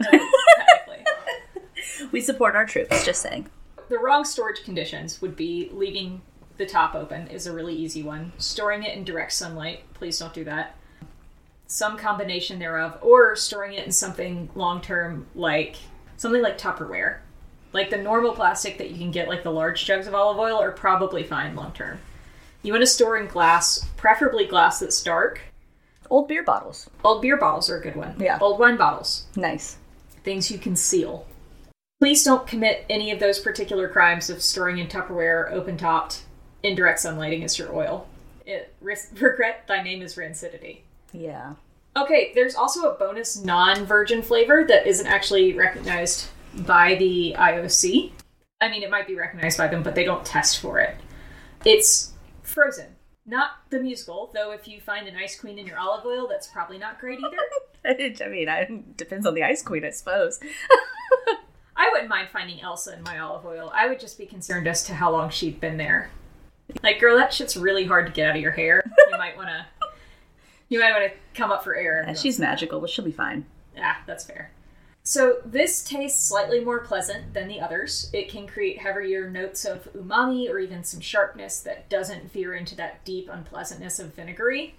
[0.02, 0.18] Uh, uh,
[0.58, 1.06] technically.
[2.12, 3.06] We support our troops.
[3.06, 3.48] Just saying.
[3.88, 6.22] The wrong storage conditions would be leaving
[6.58, 8.34] the top open is a really easy one.
[8.38, 10.76] Storing it in direct sunlight, please don't do that.
[11.68, 15.78] Some combination thereof, or storing it in something long term like
[16.18, 17.20] something like Tupperware.
[17.72, 20.58] Like the normal plastic that you can get, like the large jugs of olive oil,
[20.58, 22.00] are probably fine long term.
[22.68, 25.40] You want to store in glass, preferably glass that's dark.
[26.10, 26.90] Old beer bottles.
[27.02, 28.18] Old beer bottles are a good one.
[28.20, 28.40] Yeah.
[28.42, 29.26] Old wine bottles.
[29.38, 29.78] Nice.
[30.26, 31.26] things you can seal.
[32.02, 36.26] Please don't commit any of those particular crimes of storing in Tupperware, open topped,
[36.62, 38.06] indirect sunlighting as your oil.
[38.46, 40.80] It, ris- regret thy name is rancidity.
[41.14, 41.54] Yeah.
[41.96, 48.12] Okay, there's also a bonus non virgin flavor that isn't actually recognized by the IOC.
[48.60, 50.98] I mean, it might be recognized by them, but they don't test for it.
[51.64, 52.12] It's
[52.48, 52.96] Frozen.
[53.26, 56.48] Not the musical, though if you find an ice queen in your olive oil, that's
[56.48, 57.38] probably not great either.
[58.24, 60.40] I mean, it depends on the ice queen, I suppose.
[61.76, 63.70] I wouldn't mind finding Elsa in my olive oil.
[63.76, 66.10] I would just be concerned as to how long she'd been there.
[66.82, 68.82] Like, girl, that shit's really hard to get out of your hair.
[69.12, 69.66] You might want to.
[70.70, 72.04] You might want to come up for air.
[72.08, 73.46] Yeah, she's magical, but she'll be fine.
[73.76, 74.52] Yeah, that's fair.
[75.08, 78.10] So this tastes slightly more pleasant than the others.
[78.12, 82.76] It can create heavier notes of umami or even some sharpness that doesn't veer into
[82.76, 84.76] that deep unpleasantness of vinegary.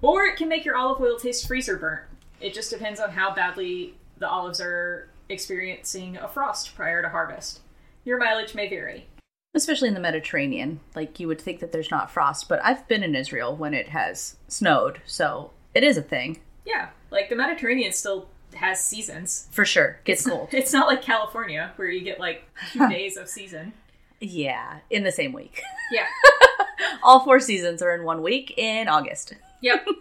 [0.00, 2.04] Or it can make your olive oil taste freezer burnt.
[2.40, 7.60] It just depends on how badly the olives are experiencing a frost prior to harvest.
[8.02, 9.08] Your mileage may vary.
[9.54, 10.80] Especially in the Mediterranean.
[10.94, 13.90] Like, you would think that there's not frost, but I've been in Israel when it
[13.90, 16.40] has snowed, so it is a thing.
[16.64, 19.48] Yeah, like the Mediterranean still has seasons.
[19.50, 20.00] For sure.
[20.04, 20.48] Gets cold.
[20.52, 23.72] It's not like California where you get like two days of season.
[24.20, 25.62] yeah, in the same week.
[25.92, 26.06] Yeah.
[27.02, 29.34] All four seasons are in one week in August.
[29.60, 29.86] Yep.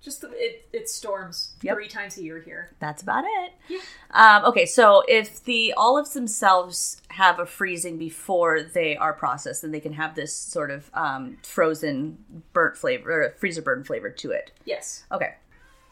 [0.00, 1.74] Just it it storms Yep.
[1.74, 2.70] three times a year here.
[2.78, 3.52] That's about it.
[3.68, 3.78] Yeah.
[4.12, 9.72] Um, okay, so if the olives themselves have a freezing before they are processed, then
[9.72, 12.18] they can have this sort of um, frozen
[12.52, 14.52] burnt flavor, or freezer burnt flavor to it.
[14.64, 15.04] Yes.
[15.10, 15.34] Okay.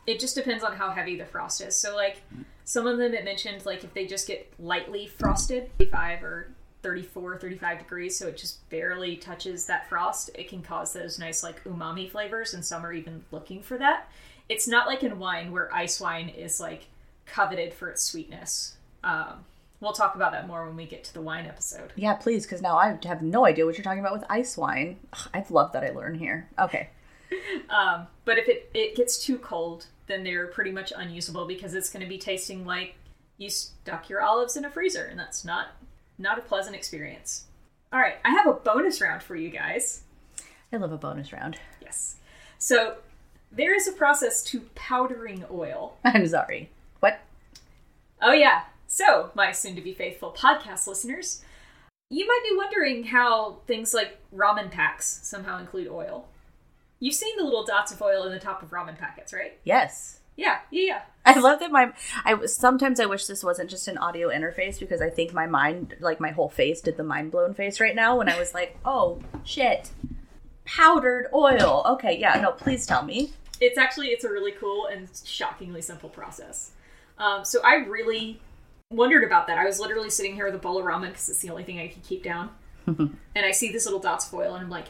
[0.07, 1.77] It just depends on how heavy the frost is.
[1.77, 2.23] So like
[2.65, 6.49] some of them it mentioned like if they just get lightly frosted, 35 or
[6.83, 11.43] 34, 35 degrees, so it just barely touches that frost, it can cause those nice
[11.43, 14.09] like umami flavors and some are even looking for that.
[14.49, 16.87] It's not like in wine where ice wine is like
[17.25, 18.77] coveted for its sweetness.
[19.03, 19.45] Um,
[19.81, 21.93] we'll talk about that more when we get to the wine episode.
[21.97, 24.99] Yeah, please, because now I have no idea what you're talking about with ice wine.
[25.13, 26.49] Ugh, I've loved that I learn here.
[26.59, 26.91] Okay.
[27.69, 31.91] Um, but if it, it gets too cold, then they're pretty much unusable because it's
[31.91, 32.95] going to be tasting like
[33.39, 35.69] you stuck your olives in a freezer, and that's not
[36.19, 37.45] not a pleasant experience.
[37.93, 40.03] All right, I have a bonus round for you guys.
[40.73, 41.59] I love a bonus round.
[41.81, 42.17] Yes.
[42.59, 42.97] So
[43.53, 45.97] there is a process to powdering oil.
[46.05, 46.71] I'm sorry.
[47.01, 47.21] What?
[48.21, 48.63] Oh yeah.
[48.89, 51.43] So, my soon to be faithful podcast listeners,
[52.09, 56.29] You might be wondering how things like ramen packs somehow include oil.
[56.99, 59.59] You've seen the little dots of oil in the top of ramen packets, right?
[59.65, 60.21] Yes.
[60.37, 61.01] Yeah, yeah, yeah.
[61.25, 61.93] I love that my
[62.25, 65.97] I sometimes I wish this wasn't just an audio interface because I think my mind
[66.01, 68.79] like my whole face did the mind blown face right now when I was like,
[68.85, 69.91] "Oh, shit.
[70.67, 73.33] Powdered oil." Okay, yeah, no, please tell me.
[73.61, 76.73] It's actually it's a really cool and shockingly simple process.
[77.19, 78.41] Um, so I really
[78.91, 79.57] wondered about that.
[79.57, 81.81] I was literally sitting here with a bowl of ramen because it's the only thing
[81.81, 82.51] I could keep down,
[82.87, 84.89] and I see these little dots of oil, and I'm like,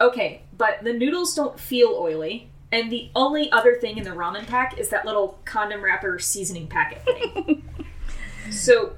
[0.00, 4.46] okay, but the noodles don't feel oily, and the only other thing in the ramen
[4.46, 7.68] pack is that little condom wrapper seasoning packet thing.
[8.50, 8.94] so,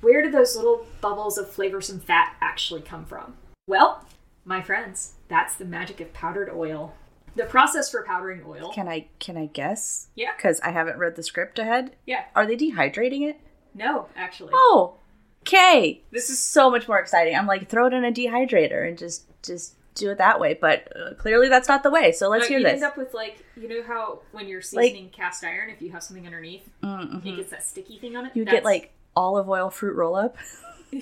[0.00, 3.34] where do those little bubbles of flavorsome fat actually come from?
[3.66, 4.04] Well,
[4.44, 6.94] my friends, that's the magic of powdered oil.
[7.34, 8.72] The process for powdering oil.
[8.72, 10.08] Can I can I guess?
[10.14, 10.32] Yeah.
[10.34, 11.96] Cuz I haven't read the script ahead.
[12.04, 12.24] Yeah.
[12.34, 13.40] Are they dehydrating it?
[13.74, 14.50] No, actually.
[14.54, 14.96] Oh.
[15.42, 16.02] Okay.
[16.10, 17.34] This is so much more exciting.
[17.34, 20.90] I'm like throw it in a dehydrator and just just do it that way, but
[20.96, 22.12] uh, clearly that's not the way.
[22.12, 22.74] So let's No, hear you this.
[22.74, 26.02] end up with like you know how when you're seasoning cast iron, if you have
[26.02, 28.28] something underneath, it gets that sticky thing on it.
[28.30, 28.38] Mm-hmm.
[28.38, 30.36] you That's- get like olive oil fruit roll up.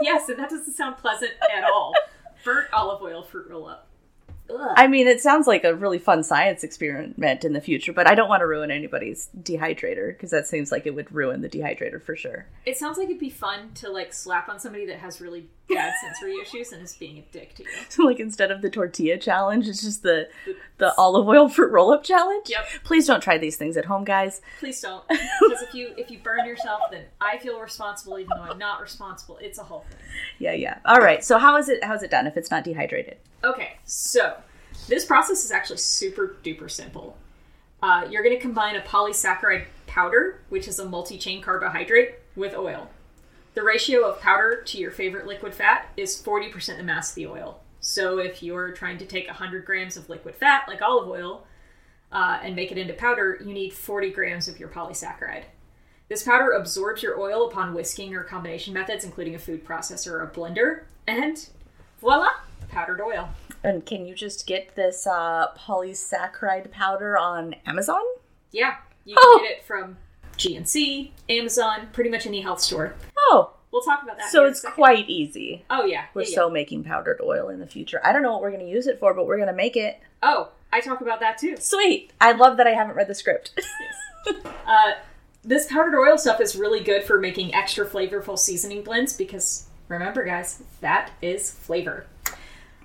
[0.00, 1.92] yes, and that doesn't sound pleasant at all.
[2.44, 3.86] Burnt olive oil fruit roll up.
[4.50, 4.70] Ugh.
[4.76, 8.14] I mean, it sounds like a really fun science experiment in the future, but I
[8.14, 12.00] don't want to ruin anybody's dehydrator because that seems like it would ruin the dehydrator
[12.02, 12.46] for sure.
[12.64, 15.94] It sounds like it'd be fun to like slap on somebody that has really bad
[16.00, 17.68] sensory issues and is being a dick to you.
[17.88, 20.28] So, like, instead of the tortilla challenge, it's just the
[20.78, 22.48] the olive oil fruit roll up challenge.
[22.48, 22.66] Yep.
[22.84, 24.40] Please don't try these things at home, guys.
[24.60, 28.44] Please don't, because if you if you burn yourself, then I feel responsible, even though
[28.44, 29.38] I'm not responsible.
[29.38, 29.98] It's a whole thing.
[30.38, 30.78] Yeah, yeah.
[30.84, 31.24] All right.
[31.24, 31.82] So, how is it?
[31.82, 33.16] How's it done if it's not dehydrated?
[33.44, 34.36] Okay, so
[34.88, 37.16] this process is actually super duper simple.
[37.82, 42.54] Uh, you're going to combine a polysaccharide powder, which is a multi chain carbohydrate, with
[42.54, 42.88] oil.
[43.58, 47.26] The ratio of powder to your favorite liquid fat is 40% the mass of the
[47.26, 47.58] oil.
[47.80, 51.44] So if you're trying to take 100 grams of liquid fat, like olive oil,
[52.12, 55.42] uh, and make it into powder, you need 40 grams of your polysaccharide.
[56.08, 60.22] This powder absorbs your oil upon whisking or combination methods, including a food processor or
[60.22, 61.48] a blender, and
[62.00, 62.28] voila,
[62.68, 63.28] powdered oil.
[63.64, 68.02] And can you just get this uh, polysaccharide powder on Amazon?
[68.52, 69.38] Yeah, you Oh.
[69.40, 69.96] can get it from
[70.36, 72.94] GNC, Amazon, pretty much any health store.
[73.30, 74.30] Oh, We'll talk about that.
[74.30, 75.62] so here in a it's quite easy.
[75.68, 76.34] Oh yeah, We're yeah, yeah.
[76.36, 78.00] so making powdered oil in the future.
[78.02, 79.76] I don't know what we're going to use it for, but we're going to make
[79.76, 80.00] it.
[80.22, 81.56] Oh, I talk about that too.
[81.58, 82.10] Sweet.
[82.20, 83.52] I love that I haven't read the script.
[84.66, 84.92] Uh,
[85.42, 90.22] this powdered oil stuff is really good for making extra flavorful seasoning blends because remember,
[90.24, 92.04] guys, that is flavor.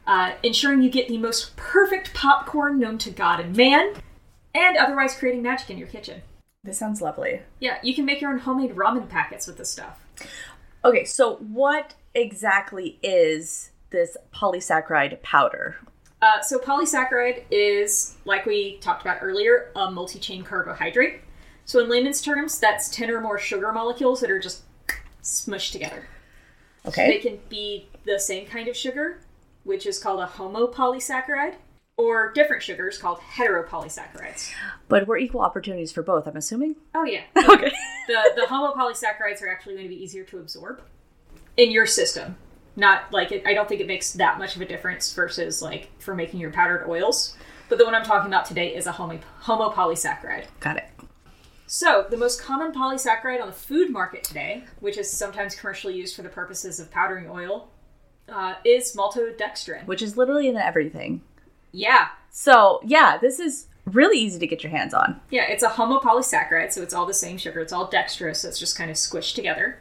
[0.08, 3.94] Uh, ensuring you get the most perfect popcorn known to God and man,
[4.56, 6.22] and otherwise creating magic in your kitchen.
[6.64, 7.42] this sounds lovely.
[7.60, 10.03] Yeah, you can make your own homemade ramen packets with this stuff.
[10.86, 15.78] Okay, so what exactly is this polysaccharide powder?
[16.22, 21.22] Uh, so polysaccharide is, like we talked about earlier, a multi-chain carbohydrate.
[21.66, 24.64] So in layman's terms, that's 10 or more sugar molecules that are just
[25.22, 26.08] smushed together.
[26.86, 27.08] Okay.
[27.08, 29.20] They can be the same kind of sugar,
[29.64, 31.56] which is called a homopolysaccharide,
[32.04, 34.52] or different sugars called heteropolysaccharides.
[34.90, 36.76] But we're equal opportunities for both, I'm assuming.
[36.94, 37.22] Oh yeah.
[37.38, 37.72] Okay.
[38.08, 40.82] the the homopolysaccharides are actually going to be easier to absorb
[41.56, 42.36] in your system.
[42.76, 45.90] Not like it, I don't think it makes that much of a difference versus like
[46.00, 47.38] for making your powdered oils.
[47.70, 50.46] But the one I'm talking about today is a homo, homopolysaccharide.
[50.60, 50.90] Got it.
[51.66, 56.16] So, the most common polysaccharide on the food market today, which is sometimes commercially used
[56.16, 57.72] for the purposes of powdering oil,
[58.30, 59.86] uh, is maltodextrin.
[59.88, 61.22] Which is literally in everything.
[61.74, 65.20] Yeah, So, yeah, this is really easy to get your hands on.
[65.30, 67.60] yeah, it's a homopolysaccharide, so it's all the same sugar.
[67.60, 69.80] It's all dextrose, so it's just kind of squished together.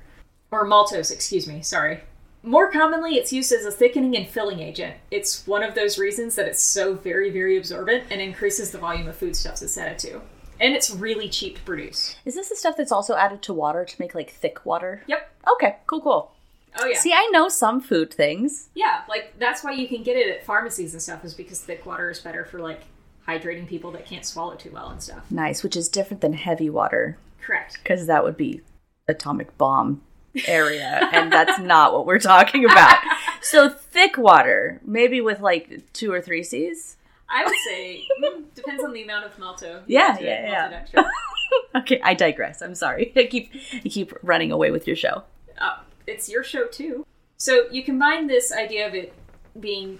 [0.51, 2.01] Or maltose, excuse me, sorry.
[2.43, 4.97] More commonly, it's used as a thickening and filling agent.
[5.13, 9.07] It's one of those reasons that it's so very, very absorbent and increases the volume
[9.07, 10.21] of foodstuffs it's added to.
[10.61, 12.17] And it's really cheap to produce.
[12.25, 15.03] Is this the stuff that's also added to water to make like thick water?
[15.07, 15.31] Yep.
[15.55, 16.33] Okay, cool, cool.
[16.79, 16.99] Oh, yeah.
[16.99, 18.69] See, I know some food things.
[18.75, 21.85] Yeah, like that's why you can get it at pharmacies and stuff, is because thick
[21.85, 22.83] water is better for like
[23.29, 25.31] hydrating people that can't swallow too well and stuff.
[25.31, 27.79] Nice, which is different than heavy water Correct.
[27.83, 28.63] because that would be
[29.09, 30.03] atomic bomb
[30.47, 32.97] area, and that's not what we're talking about.
[33.45, 36.97] So thick water, maybe with like two or three C's.
[37.29, 39.83] I would say mm, depends on the amount of malto.
[39.89, 41.05] Yeah, yeah, yeah.
[41.75, 42.63] Okay, I digress.
[42.63, 43.13] I'm sorry.
[43.17, 43.51] I keep
[43.85, 45.25] I keep running away with your show.
[45.59, 45.79] uh,
[46.13, 47.07] it's your show too.
[47.37, 49.13] So you combine this idea of it
[49.59, 49.99] being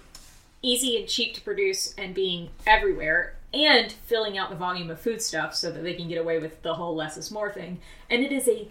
[0.61, 5.53] easy and cheap to produce and being everywhere and filling out the volume of foodstuff
[5.53, 7.79] so that they can get away with the whole less is more thing.
[8.09, 8.69] And it is a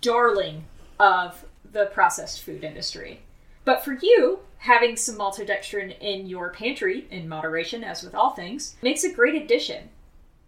[0.00, 0.64] darling
[0.98, 3.20] of the processed food industry.
[3.64, 8.76] But for you, having some maltodextrin in your pantry, in moderation, as with all things,
[8.80, 9.90] makes a great addition.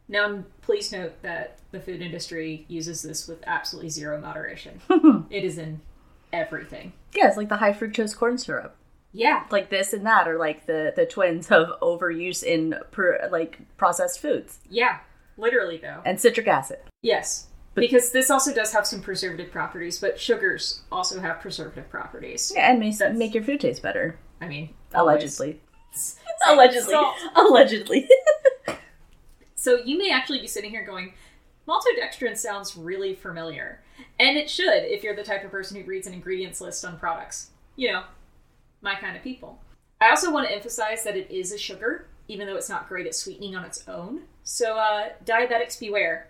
[0.09, 4.81] Now, please note that the food industry uses this with absolutely zero moderation.
[5.31, 5.81] it is in
[6.32, 6.92] everything.
[7.14, 8.76] Yeah, it's like the high fructose corn syrup.
[9.12, 13.58] Yeah, Like this and that are like the the twins of overuse in per, like
[13.78, 14.98] processed foods yeah,
[15.38, 16.02] literally though.
[16.04, 16.78] and citric acid.
[17.02, 17.46] Yes.
[17.74, 22.52] Because this also does have some preservative properties, but sugars also have preservative properties.
[22.54, 24.18] Yeah, and may That's- make your food taste better.
[24.40, 24.74] I mean.
[24.92, 25.60] Allegedly.
[26.46, 26.94] Allegedly.
[27.34, 28.08] Allegedly.
[29.54, 31.14] So you may actually be sitting here going,
[31.68, 33.81] maltodextrin sounds really familiar.
[34.18, 36.98] And it should if you're the type of person who reads an ingredients list on
[36.98, 37.50] products.
[37.76, 38.02] You know,
[38.81, 39.61] my kind of people.
[40.00, 43.07] I also want to emphasize that it is a sugar, even though it's not great
[43.07, 44.22] at sweetening on its own.
[44.44, 46.28] So, uh, diabetics beware.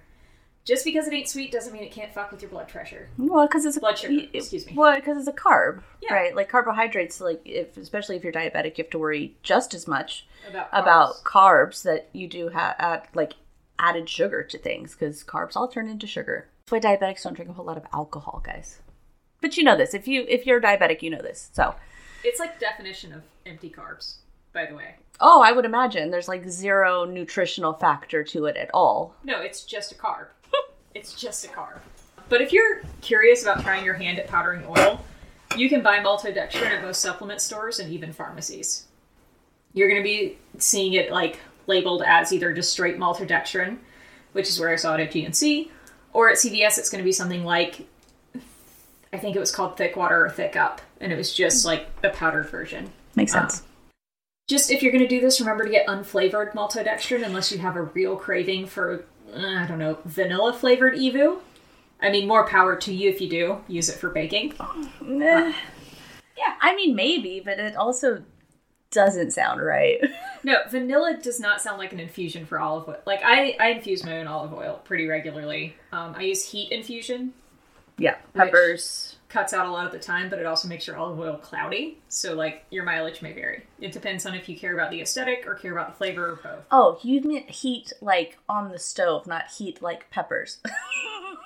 [0.64, 3.08] Just because it ain't sweet doesn't mean it can't fuck with your blood pressure.
[3.16, 4.72] well, because it's a Blood sugar, excuse me.
[4.76, 6.12] Well, because it's a carb, Yeah.
[6.12, 6.36] right?
[6.36, 7.20] Like carbohydrates.
[7.22, 11.14] Like if, especially if you're diabetic, you have to worry just as much About about
[11.24, 11.72] carbs.
[11.78, 13.32] carbs that you do have like
[13.78, 16.48] added sugar to things because carbs all turn into sugar.
[16.66, 18.80] That's why diabetics don't drink a whole lot of alcohol, guys.
[19.40, 19.94] But you know this.
[19.94, 21.50] If you if you're diabetic, you know this.
[21.52, 21.74] So,
[22.24, 24.16] It's like definition of empty carbs,
[24.52, 24.96] by the way.
[25.20, 29.14] oh, I would imagine there's like zero nutritional factor to it at all.
[29.24, 30.26] No, it's just a carb.
[30.94, 31.80] it's just a carb.
[32.28, 35.00] But if you're curious about trying your hand at powdering oil,
[35.56, 38.86] you can buy maltodextrin at most supplement stores and even pharmacies.
[39.72, 41.38] You're going to be seeing it like
[41.68, 43.78] labeled as either just straight maltodextrin,
[44.32, 45.70] which is where I saw it at GNC,
[46.12, 47.86] or at CVS it's going to be something like
[49.12, 52.00] I think it was called Thick Water or Thick Up, and it was just like
[52.02, 52.90] the powdered version.
[53.16, 53.62] Makes Uh, sense.
[54.48, 57.76] Just if you're going to do this, remember to get unflavored maltodextrin unless you have
[57.76, 59.04] a real craving for,
[59.34, 61.38] uh, I don't know, vanilla flavored EVOO.
[62.00, 63.60] I mean, more power to you if you do.
[63.66, 64.54] Use it for baking.
[65.02, 68.22] yeah, I mean maybe, but it also
[68.90, 70.00] doesn't sound right.
[70.44, 72.98] No, vanilla does not sound like an infusion for olive oil.
[73.04, 75.74] Like, I, I infuse my own olive oil pretty regularly.
[75.90, 77.32] Um, I use heat infusion.
[77.98, 79.16] yeah, peppers.
[79.28, 81.98] Cuts out a lot of the time, but it also makes your olive oil cloudy.
[82.08, 83.64] So, like, your mileage may vary.
[83.80, 86.36] It depends on if you care about the aesthetic or care about the flavor or
[86.36, 86.64] both.
[86.70, 90.58] Oh, you meant heat like on the stove, not heat like peppers.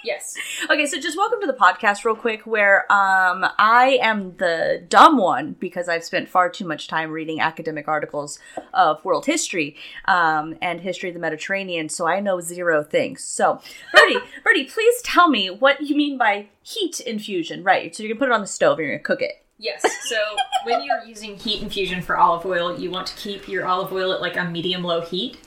[0.05, 0.35] Yes.
[0.69, 5.17] okay, so just welcome to the podcast real quick where um I am the dumb
[5.17, 8.41] one because I've spent far too much time reading academic articles
[8.75, 13.23] of world history um and history of the Mediterranean, so I know zero things.
[13.23, 13.61] So,
[13.95, 17.63] Birdie, Birdie, please tell me what you mean by heat infusion.
[17.63, 17.95] Right.
[17.95, 19.42] So you're going to put it on the stove and you're going to cook it.
[19.63, 19.85] Yes.
[20.09, 20.17] So
[20.65, 24.13] when you're using heat infusion for olive oil, you want to keep your olive oil
[24.13, 25.39] at like a medium low heat.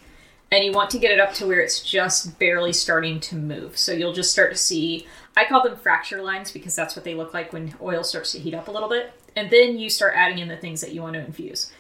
[0.52, 3.78] And you want to get it up to where it's just barely starting to move.
[3.78, 7.14] So you'll just start to see, I call them fracture lines because that's what they
[7.14, 9.12] look like when oil starts to heat up a little bit.
[9.36, 11.74] And then you start adding in the things that you want to infuse.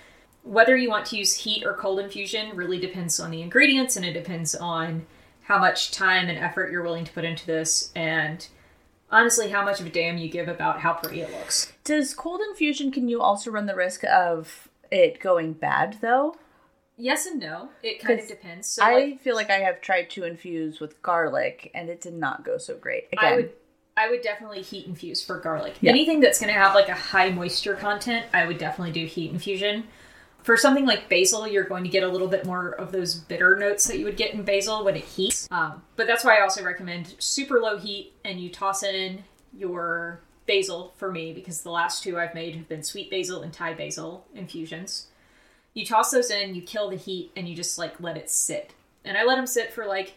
[0.43, 4.05] Whether you want to use heat or cold infusion really depends on the ingredients and
[4.05, 5.05] it depends on
[5.43, 8.45] how much time and effort you're willing to put into this and
[9.11, 11.73] honestly how much of a damn you give about how pretty it looks.
[11.83, 16.35] Does cold infusion can you also run the risk of it going bad though?
[16.97, 17.69] Yes and no.
[17.83, 18.67] It kind of depends.
[18.67, 22.13] So I like, feel like I have tried to infuse with garlic and it did
[22.13, 23.07] not go so great.
[23.11, 23.53] Again, I would
[23.97, 25.75] I would definitely heat infuse for garlic.
[25.81, 25.91] Yeah.
[25.91, 29.31] Anything that's going to have like a high moisture content, I would definitely do heat
[29.31, 29.85] infusion.
[30.45, 33.55] For something like basil, you're going to get a little bit more of those bitter
[33.55, 35.47] notes that you would get in basil when it heats.
[35.49, 39.23] Um, but that's why I also recommend super low heat and you toss in
[39.57, 43.51] your basil for me because the last two I've made have been sweet basil and
[43.51, 45.07] Thai basil infusions.
[45.73, 48.75] You toss those in, you kill the heat, and you just like let it sit.
[49.03, 50.13] And I let them sit for like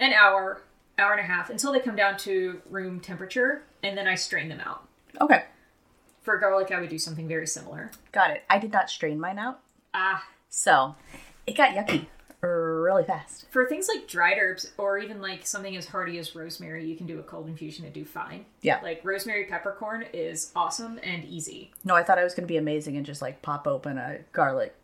[0.00, 0.60] an hour,
[0.98, 4.48] hour and a half until they come down to room temperature, and then I strain
[4.48, 4.88] them out.
[5.20, 5.44] Okay,
[6.22, 7.92] For garlic, I would do something very similar.
[8.10, 8.42] got it.
[8.50, 9.60] I did not strain mine out,
[10.00, 10.94] Ah, so
[11.44, 12.06] it got yucky
[12.40, 13.46] really fast.
[13.50, 17.06] for things like dried herbs or even like something as hardy as rosemary, you can
[17.06, 18.44] do a cold infusion and do fine.
[18.62, 18.80] Yeah.
[18.80, 21.72] Like rosemary peppercorn is awesome and easy.
[21.84, 24.20] No, I thought I was going to be amazing and just like pop open a
[24.32, 24.74] garlic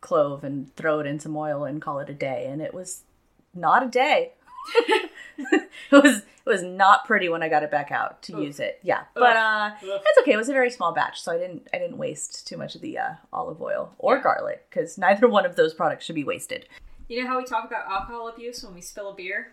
[0.00, 3.02] clove and throw it in some oil and call it a day, and it was
[3.54, 4.32] not a day.
[4.78, 8.80] it was it was not pretty when I got it back out to use it.
[8.82, 9.80] Yeah, but uh, Ugh.
[9.82, 10.32] that's okay.
[10.32, 12.80] It was a very small batch, so I didn't I didn't waste too much of
[12.80, 16.66] the uh, olive oil or garlic because neither one of those products should be wasted.
[17.08, 19.52] You know how we talk about alcohol abuse when we spill a beer?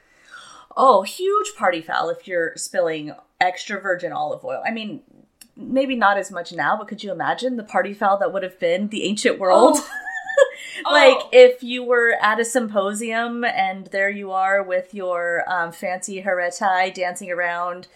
[0.78, 4.62] Oh, huge party foul if you're spilling extra virgin olive oil.
[4.66, 5.02] I mean,
[5.56, 8.60] maybe not as much now, but could you imagine the party foul that would have
[8.60, 9.76] been the ancient world?
[9.76, 9.84] like
[10.86, 11.30] Oh.
[11.32, 16.94] if you were at a symposium and there you are with your um, fancy hetairai
[16.94, 17.88] dancing around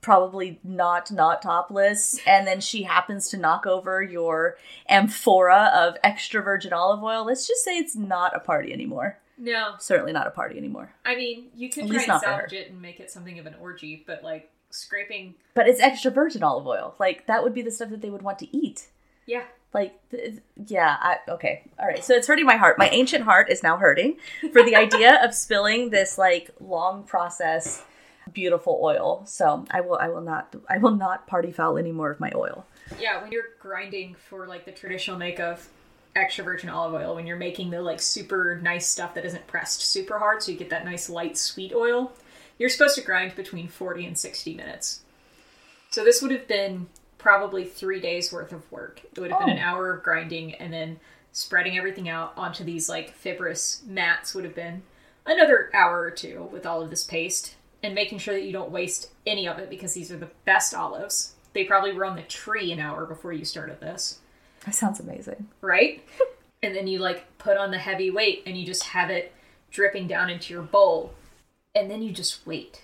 [0.00, 4.56] probably not not topless and then she happens to knock over your
[4.88, 9.18] amphora of extra virgin olive oil let's just say it's not a party anymore.
[9.40, 10.92] No, certainly not a party anymore.
[11.04, 13.54] I mean you could At try and salvage it and make it something of an
[13.60, 16.94] orgy, but like scraping, but it's extra virgin olive oil.
[16.98, 18.88] Like that would be the stuff that they would want to eat.
[19.26, 19.98] Yeah, like
[20.66, 23.76] yeah I, okay all right so it's hurting my heart my ancient heart is now
[23.76, 24.16] hurting
[24.52, 27.84] for the idea of spilling this like long process
[28.32, 32.10] beautiful oil so i will i will not i will not party foul any more
[32.10, 32.64] of my oil
[33.00, 33.20] yeah.
[33.22, 35.68] When you're grinding for like the traditional make of
[36.16, 39.82] extra virgin olive oil, when you're making the like super nice stuff that isn't pressed
[39.82, 42.12] super hard, so you get that nice light sweet oil,
[42.58, 45.00] you're supposed to grind between forty and sixty minutes.
[45.90, 46.86] So this would have been
[47.18, 49.02] probably three days worth of work.
[49.04, 49.66] It would have been an Oh.
[49.66, 51.00] hour of grinding and then
[51.32, 54.82] spreading everything out onto these like fibrous mats would have been
[55.26, 58.70] another hour or two with all of this paste and making sure that you don't
[58.70, 61.34] waste any of it because these are the best olives.
[61.52, 64.20] They probably were on the tree an hour before you started this,
[64.64, 66.02] that sounds amazing right?
[66.62, 69.32] and then you like put on the heavy weight and you just have it
[69.70, 71.12] dripping down into your bowl.
[71.74, 72.82] And then you just wait.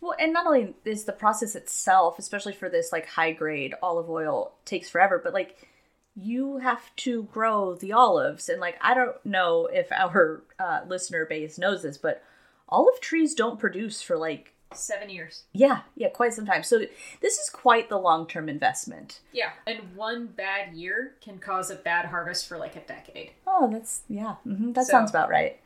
[0.00, 4.08] Well, and not only is the process itself, especially for this like high grade olive
[4.08, 5.68] oil, takes forever, but like
[6.16, 11.24] you have to grow the olives, and like I don't know if our uh, listener
[11.26, 12.22] base knows this, but
[12.68, 15.42] olive trees don't produce for like Seven years.
[15.52, 16.62] yeah, yeah, quite some time.
[16.62, 16.78] So
[17.20, 19.18] this is quite the long term investment.
[19.32, 19.50] Yeah.
[19.66, 23.32] And one bad year can cause a bad harvest for like a decade.
[23.48, 25.58] Oh, that's yeah, hmm that So- sounds about right.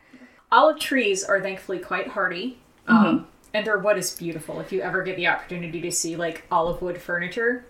[0.50, 2.58] Olive trees are thankfully quite hardy.
[2.86, 4.60] Um, and they're what is beautiful.
[4.60, 7.64] If you ever get the opportunity to see like olive wood furniture,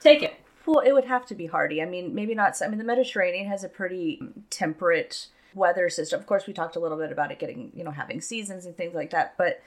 [0.00, 0.34] take it.
[0.64, 1.82] Well, it would have to be hardy.
[1.82, 2.54] I mean, maybe not.
[2.62, 6.20] I mean, the Mediterranean has a pretty temperate weather system.
[6.20, 8.76] Of course, we talked a little bit about it getting, you know, having seasons and
[8.76, 9.34] things like that.
[9.36, 9.60] But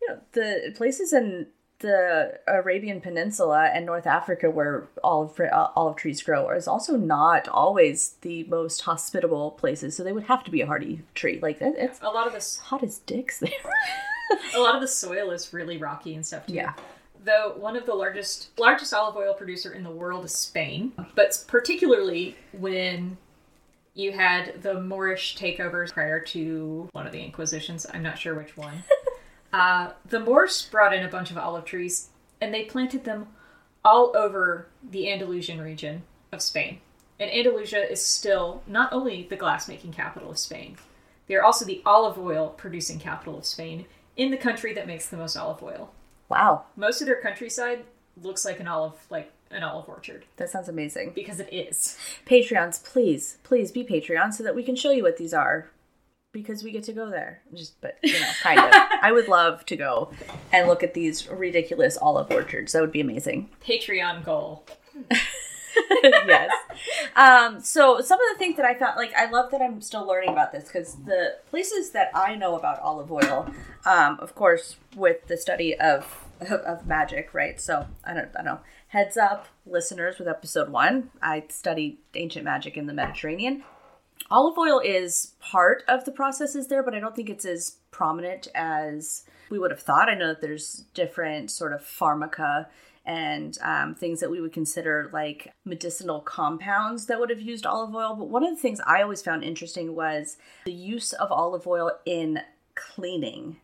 [0.00, 1.48] you know, the places in
[1.80, 7.48] the Arabian Peninsula and North Africa where olive uh, olive trees grow is also not
[7.48, 9.96] always the most hospitable places.
[9.96, 11.40] So they would have to be a hardy tree.
[11.42, 13.50] Like it's A lot of this hot as dicks there.
[14.54, 16.54] a lot of the soil is really rocky and stuff too.
[16.54, 16.74] Yeah.
[17.24, 21.42] Though one of the largest largest olive oil producer in the world is Spain, but
[21.46, 23.16] particularly when
[23.94, 28.56] you had the Moorish takeovers prior to one of the Inquisitions, I'm not sure which
[28.56, 28.82] one.
[29.52, 32.08] uh, the Moors brought in a bunch of olive trees
[32.40, 33.28] and they planted them
[33.84, 36.02] all over the Andalusian region
[36.32, 36.80] of Spain.
[37.20, 40.76] And Andalusia is still not only the glassmaking capital of Spain,
[41.26, 43.86] they are also the olive oil producing capital of Spain
[44.16, 45.92] in the country that makes the most olive oil.
[46.28, 47.84] wow, Most of their countryside
[48.22, 51.12] looks like an olive like an olive orchard that sounds amazing.
[51.14, 51.96] because it is.
[52.26, 55.70] Patreons, please, please be Patreon so that we can show you what these are.
[56.32, 57.42] Because we get to go there.
[57.54, 58.66] Just but you know, kind of.
[59.02, 60.10] I would love to go
[60.52, 62.72] and look at these ridiculous olive orchards.
[62.72, 63.50] That would be amazing.
[63.64, 64.64] Patreon goal.
[66.02, 66.50] yes.
[67.16, 70.06] Um, so some of the things that I found, like, I love that I'm still
[70.06, 73.48] learning about this because the places that I know about olive oil,
[73.86, 77.60] um, of course, with the study of, of of magic, right?
[77.60, 78.60] So I don't, I don't know.
[78.88, 83.64] Heads up, listeners, with episode one, I studied ancient magic in the Mediterranean.
[84.30, 88.48] Olive oil is part of the processes there, but I don't think it's as prominent
[88.54, 90.08] as we would have thought.
[90.08, 92.66] I know that there's different sort of pharmaca
[93.04, 97.94] and um, things that we would consider like medicinal compounds that would have used olive
[97.94, 98.14] oil.
[98.14, 101.92] But one of the things I always found interesting was the use of olive oil
[102.06, 102.40] in
[102.74, 103.58] cleaning.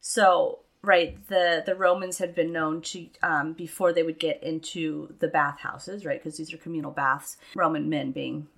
[0.00, 5.14] So, right, the the Romans had been known to um, before they would get into
[5.18, 6.22] the bathhouses, right?
[6.22, 7.36] Because these are communal baths.
[7.54, 8.48] Roman men being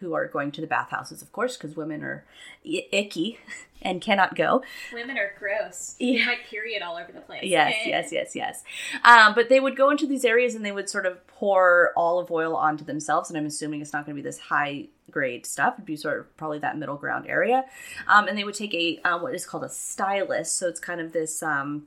[0.00, 2.24] who are going to the bathhouses, of course, because women are
[2.66, 3.38] I- icky
[3.82, 4.62] and cannot go.
[4.92, 5.96] Women are gross.
[5.98, 6.26] Yeah.
[6.26, 7.44] My period all over the place.
[7.44, 8.64] Yes, yes, yes, yes.
[9.04, 12.30] Um, but they would go into these areas and they would sort of pour olive
[12.30, 13.30] oil onto themselves.
[13.30, 15.74] And I'm assuming it's not going to be this high grade stuff.
[15.74, 17.64] It'd be sort of probably that middle ground area.
[18.06, 20.50] Um, and they would take a uh, what is called a stylus.
[20.52, 21.42] So it's kind of this.
[21.42, 21.86] Um,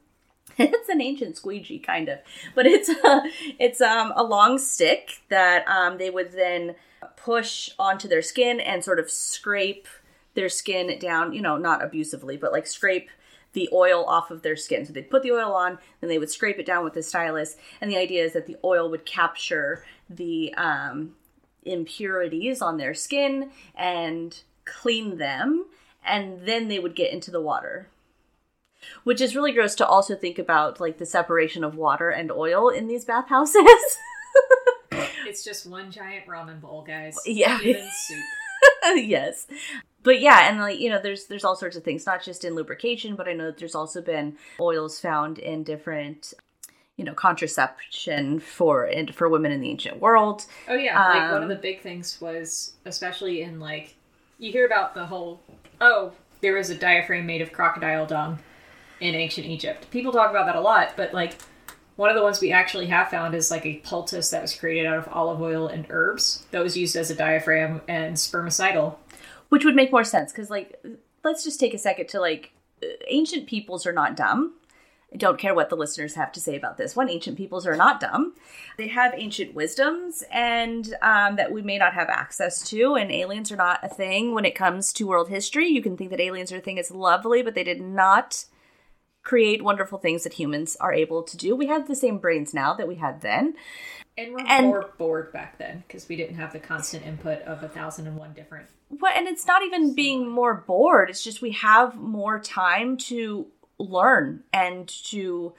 [0.58, 2.20] it's an ancient squeegee kind of.
[2.56, 3.22] But it's a
[3.60, 6.76] it's um a long stick that um they would then
[7.18, 9.88] push onto their skin and sort of scrape
[10.36, 13.10] their skin down you know not abusively but like scrape
[13.54, 14.86] the oil off of their skin.
[14.86, 17.56] So they'd put the oil on then they would scrape it down with the stylus.
[17.82, 21.16] And the idea is that the oil would capture the um
[21.66, 25.66] impurities on their skin and clean them
[26.06, 27.88] and then they would get into the water
[29.04, 32.70] which is really gross to also think about like the separation of water and oil
[32.70, 33.58] in these bathhouses
[35.26, 37.18] It's just one giant ramen bowl, guys.
[37.26, 37.60] Yeah.
[37.62, 38.24] Even soup.
[38.96, 39.46] yes
[40.04, 42.56] but yeah and like you know there's there's all sorts of things not just in
[42.56, 46.34] lubrication but i know that there's also been oils found in different
[46.96, 50.46] you know, contraception for and for women in the ancient world.
[50.68, 53.96] Oh yeah, like one Um, of the big things was especially in like
[54.38, 55.42] you hear about the whole
[55.82, 56.12] oh
[56.42, 58.38] there was a diaphragm made of crocodile dung
[59.00, 59.90] in ancient Egypt.
[59.92, 61.38] People talk about that a lot, but like
[61.96, 64.86] one of the ones we actually have found is like a poultice that was created
[64.86, 68.96] out of olive oil and herbs that was used as a diaphragm and spermicidal.
[69.50, 70.84] which would make more sense because like
[71.24, 72.52] let's just take a second to like
[73.08, 74.54] ancient peoples are not dumb
[75.14, 77.76] i don't care what the listeners have to say about this one ancient peoples are
[77.76, 78.34] not dumb
[78.78, 83.52] they have ancient wisdoms and um, that we may not have access to and aliens
[83.52, 86.52] are not a thing when it comes to world history you can think that aliens
[86.52, 88.46] are a thing it's lovely but they did not
[89.24, 92.74] create wonderful things that humans are able to do we have the same brains now
[92.74, 93.56] that we had then
[94.18, 97.64] And we're And- more bored back then because we didn't have the constant input of
[97.64, 98.68] a thousand and one different.
[98.90, 101.10] What and it's not even being more bored.
[101.10, 103.48] It's just we have more time to
[103.80, 105.54] learn and to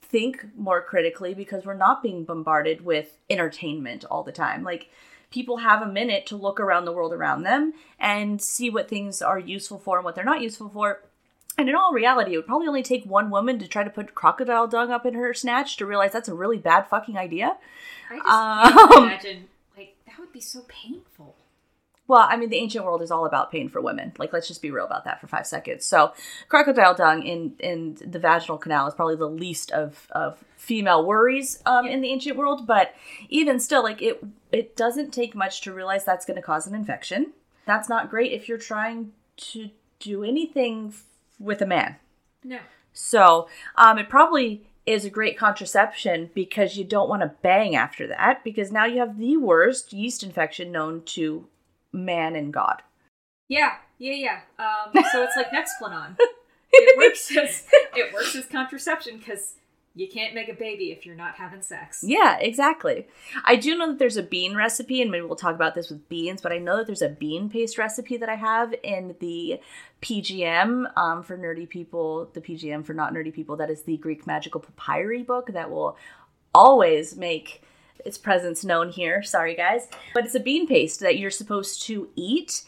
[0.00, 4.62] think more critically because we're not being bombarded with entertainment all the time.
[4.64, 4.88] Like
[5.30, 9.20] people have a minute to look around the world around them and see what things
[9.20, 11.02] are useful for and what they're not useful for.
[11.60, 14.14] And in all reality, it would probably only take one woman to try to put
[14.14, 17.58] crocodile dung up in her snatch to realize that's a really bad fucking idea.
[18.10, 21.36] I just can't Um, imagine like that would be so painful.
[22.08, 24.14] Well, I mean, the ancient world is all about pain for women.
[24.16, 25.84] Like, let's just be real about that for five seconds.
[25.84, 26.14] So,
[26.48, 31.62] crocodile dung in in the vaginal canal is probably the least of of female worries
[31.66, 32.66] um, in the ancient world.
[32.66, 32.94] But
[33.28, 36.74] even still, like it it doesn't take much to realize that's going to cause an
[36.74, 37.34] infection.
[37.66, 39.12] That's not great if you're trying
[39.52, 40.94] to do anything
[41.40, 41.96] with a man.
[42.44, 42.60] No.
[42.92, 48.06] So um, it probably is a great contraception because you don't want to bang after
[48.06, 51.46] that because now you have the worst yeast infection known to
[51.92, 52.82] man and God.
[53.48, 54.40] Yeah, yeah, yeah.
[54.58, 56.16] Um, so it's like Nexplanon.
[56.72, 57.64] It works as
[57.96, 59.54] it works as contraception because
[59.94, 62.04] you can't make a baby if you're not having sex.
[62.06, 63.08] Yeah, exactly.
[63.44, 66.08] I do know that there's a bean recipe, and maybe we'll talk about this with
[66.08, 69.60] beans, but I know that there's a bean paste recipe that I have in the
[70.00, 73.56] PGM um, for nerdy people, the PGM for not nerdy people.
[73.56, 75.96] That is the Greek Magical Papyri book that will
[76.54, 77.62] always make
[78.04, 79.22] its presence known here.
[79.22, 79.88] Sorry, guys.
[80.14, 82.62] But it's a bean paste that you're supposed to eat.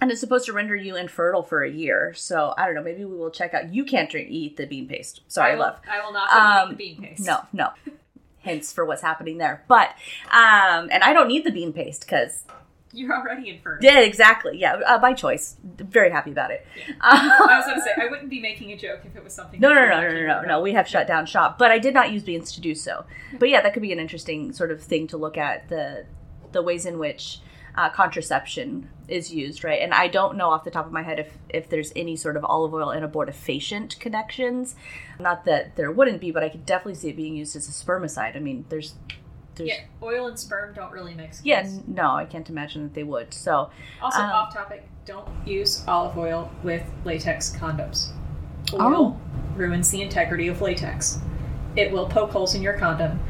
[0.00, 2.12] And it's supposed to render you infertile for a year.
[2.14, 2.82] So I don't know.
[2.82, 3.72] Maybe we will check out.
[3.72, 5.22] You can't drink, eat the bean paste.
[5.28, 5.80] Sorry, I will, love.
[5.90, 7.24] I will not Um, the bean paste.
[7.26, 7.70] No, no.
[8.38, 9.64] Hints for what's happening there.
[9.68, 9.88] But,
[10.30, 12.44] um, and I don't need the bean paste because,
[12.92, 13.84] you're already infertile.
[13.84, 14.56] yeah, exactly.
[14.58, 15.56] Yeah, uh, by choice.
[15.62, 16.64] Very happy about it.
[17.00, 19.60] I was going to say I wouldn't be making a joke if it was something.
[19.60, 20.60] No, no, no, no, no, no, no.
[20.62, 23.04] We have shut down shop, but I did not use beans to do so.
[23.38, 26.06] But yeah, that could be an interesting sort of thing to look at the
[26.52, 27.40] the ways in which
[27.76, 29.80] uh, contraception is used, right?
[29.80, 32.36] And I don't know off the top of my head if if there's any sort
[32.36, 34.74] of olive oil and abortifacient connections.
[35.20, 37.72] Not that there wouldn't be, but I could definitely see it being used as a
[37.72, 38.34] spermicide.
[38.36, 38.94] I mean, there's
[39.54, 41.40] there's Yeah, oil and sperm don't really mix.
[41.44, 43.32] yeah, n- no, I can't imagine that they would.
[43.32, 43.70] So
[44.02, 44.88] Also, um, off topic.
[45.06, 48.10] Don't use olive oil with latex condoms.
[48.74, 49.20] Oil Oh.
[49.54, 51.20] ruins the integrity of latex.
[51.76, 53.20] It will poke holes in your condom,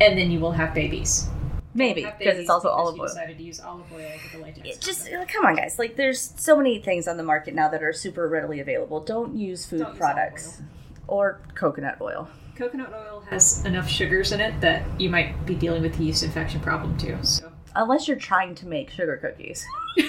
[0.00, 1.28] and then you will have babies.
[1.74, 3.06] Maybe because it's also because olive oil.
[3.06, 4.68] decided to use olive oil with the latex.
[4.68, 7.82] It just come on guys like there's so many things on the market now that
[7.82, 10.62] are super readily available don't use food Don't use products
[11.06, 12.28] or coconut oil
[12.60, 16.22] coconut oil has enough sugars in it that you might be dealing with the yeast
[16.22, 17.16] infection problem too.
[17.22, 19.64] So unless you're trying to make sugar cookies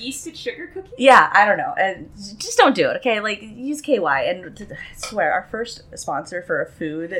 [0.00, 0.92] yeasted sugar cookies.
[0.98, 4.96] yeah i don't know and just don't do it okay like use ky and I
[4.96, 7.14] swear our first sponsor for a food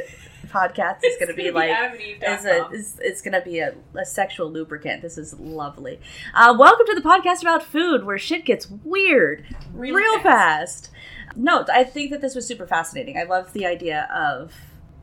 [0.46, 1.70] podcast is going to be like
[2.00, 5.02] is a, is, it's going to be a, a sexual lubricant.
[5.02, 6.00] This is lovely.
[6.34, 10.88] Uh, welcome to the podcast about food where shit gets weird Really real fast.
[10.88, 11.36] fast.
[11.36, 13.16] No, I think that this was super fascinating.
[13.16, 14.52] I love the idea of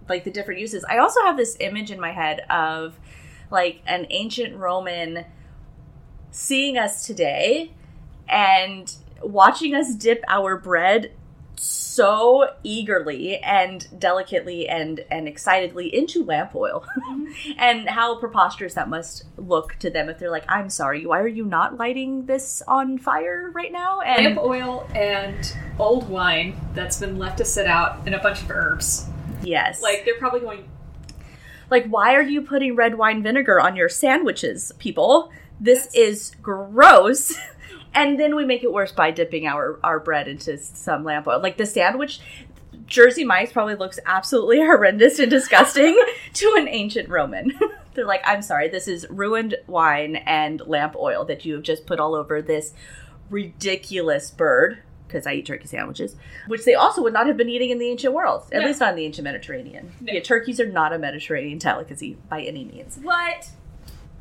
[0.09, 0.83] like the different uses.
[0.85, 2.99] I also have this image in my head of
[3.49, 5.25] like an ancient Roman
[6.37, 7.71] seeing us today
[8.29, 11.11] and watching us dip our bread
[11.55, 16.85] so eagerly and delicately and and excitedly into lamp oil
[17.57, 21.27] and how preposterous that must look to them if they're like i'm sorry why are
[21.27, 26.99] you not lighting this on fire right now and lamp oil and old wine that's
[26.99, 29.07] been left to sit out and a bunch of herbs.
[29.41, 30.69] yes Like they're probably going.
[31.71, 37.37] like why are you putting red wine vinegar on your sandwiches people this is gross
[37.93, 41.41] and then we make it worse by dipping our our bread into some lamp oil
[41.41, 42.19] like the sandwich
[42.85, 45.99] jersey mike's probably looks absolutely horrendous and disgusting
[46.33, 47.51] to an ancient roman
[47.93, 51.85] they're like i'm sorry this is ruined wine and lamp oil that you have just
[51.85, 52.73] put all over this
[53.29, 57.69] ridiculous bird because I eat turkey sandwiches, which they also would not have been eating
[57.69, 58.67] in the ancient world, at No.
[58.67, 59.93] least not in the ancient Mediterranean.
[60.01, 60.11] No.
[60.11, 62.99] Yeah, turkeys are not a Mediterranean delicacy by any means.
[63.01, 63.49] What?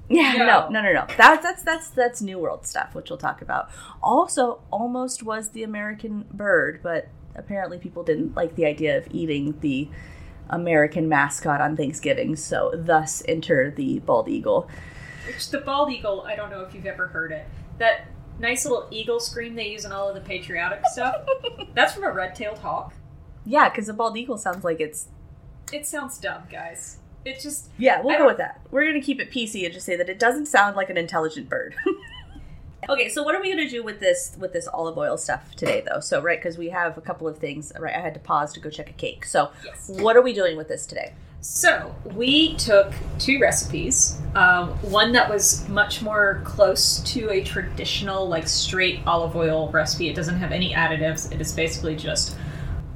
[0.08, 0.46] Yeah, No.
[0.46, 1.06] no, no, no, no.
[1.16, 3.70] That's that's that's that's New World stuff, which we'll talk about.
[4.02, 9.58] Also, almost was the American bird, but apparently people didn't like the idea of eating
[9.60, 9.88] the
[10.48, 14.68] American mascot on Thanksgiving, so thus enter the bald eagle.
[15.26, 17.46] Which the bald eagle, I don't know if you've ever heard it.
[17.78, 18.06] That
[18.38, 21.26] nice little eagle scream they use in all of the patriotic stuff.
[21.74, 22.94] That's from a red-tailed hawk.
[23.44, 25.08] Yeah, because the bald eagle sounds like it's
[25.72, 26.98] It sounds dumb, guys.
[27.26, 28.60] It just Yeah, we'll I go with that.
[28.70, 30.96] We're going to keep it PC and just say that it doesn't sound like an
[30.96, 31.74] intelligent bird.
[32.88, 35.54] okay, so what are we going to do with this with this olive oil stuff
[35.56, 35.98] today though?
[35.98, 37.94] So, right, cuz we have a couple of things, right?
[37.94, 39.24] I had to pause to go check a cake.
[39.24, 39.88] So, Yes.
[39.88, 41.14] what are we doing with this today?
[41.40, 44.18] So we took two recipes.
[44.34, 50.08] Um, one that was much more close to a traditional, like straight olive oil recipe.
[50.08, 51.30] It doesn't have any additives.
[51.32, 52.36] It is basically just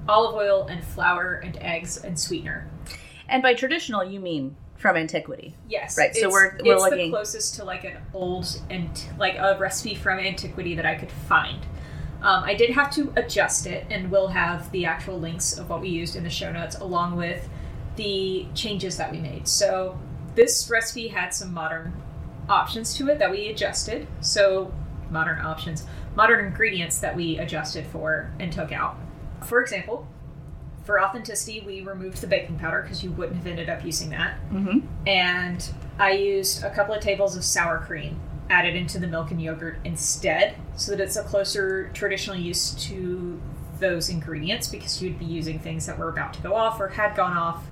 [0.09, 2.69] olive oil and flour and eggs and sweetener.
[3.31, 5.55] And by traditional, you mean from antiquity.
[5.69, 9.37] Yes, Right, so we're- we're it's looking- the closest to like an old and like
[9.39, 11.61] a recipe from antiquity that I could find.
[12.23, 15.81] Um, I did have to adjust it, and we'll have the actual links of what
[15.81, 17.49] we used in the show notes, along with
[17.97, 19.47] the changes that we made.
[19.49, 19.99] So
[20.35, 21.93] this recipe had some modern
[22.49, 24.07] options to it that we adjusted.
[24.21, 24.73] So
[25.11, 28.97] modern options, modern ingredients that we adjusted for and took out.
[29.43, 30.07] For example,
[30.85, 34.39] for authenticity, we removed the baking powder because you wouldn't have ended up using that
[34.53, 34.79] Mm-hmm.
[35.07, 38.19] and I used a couple of tables of sour cream
[38.49, 43.41] added into the milk and yogurt instead, so that it's a closer traditional use to
[43.79, 47.15] those ingredients because you'd be using things that were about to go off or had
[47.15, 47.65] gone off.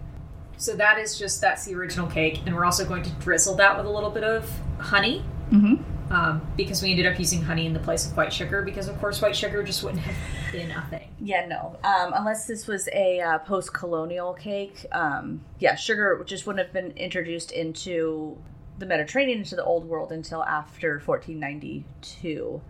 [0.57, 3.77] So that is just that's the original cake, and we're also going to drizzle that
[3.77, 5.25] with a little bit of honey.
[5.51, 5.83] Mm-hmm.
[6.11, 8.99] Um, because we ended up using honey in the place of white sugar, because of
[8.99, 11.09] course white sugar just wouldn't have been a thing.
[11.21, 11.77] Yeah, no.
[11.85, 16.97] Um, unless this was a uh, post-colonial cake, um, yeah, sugar just wouldn't have been
[16.97, 18.39] introduced into
[18.79, 22.63] the Mediterranean, into the Old World until after 1492,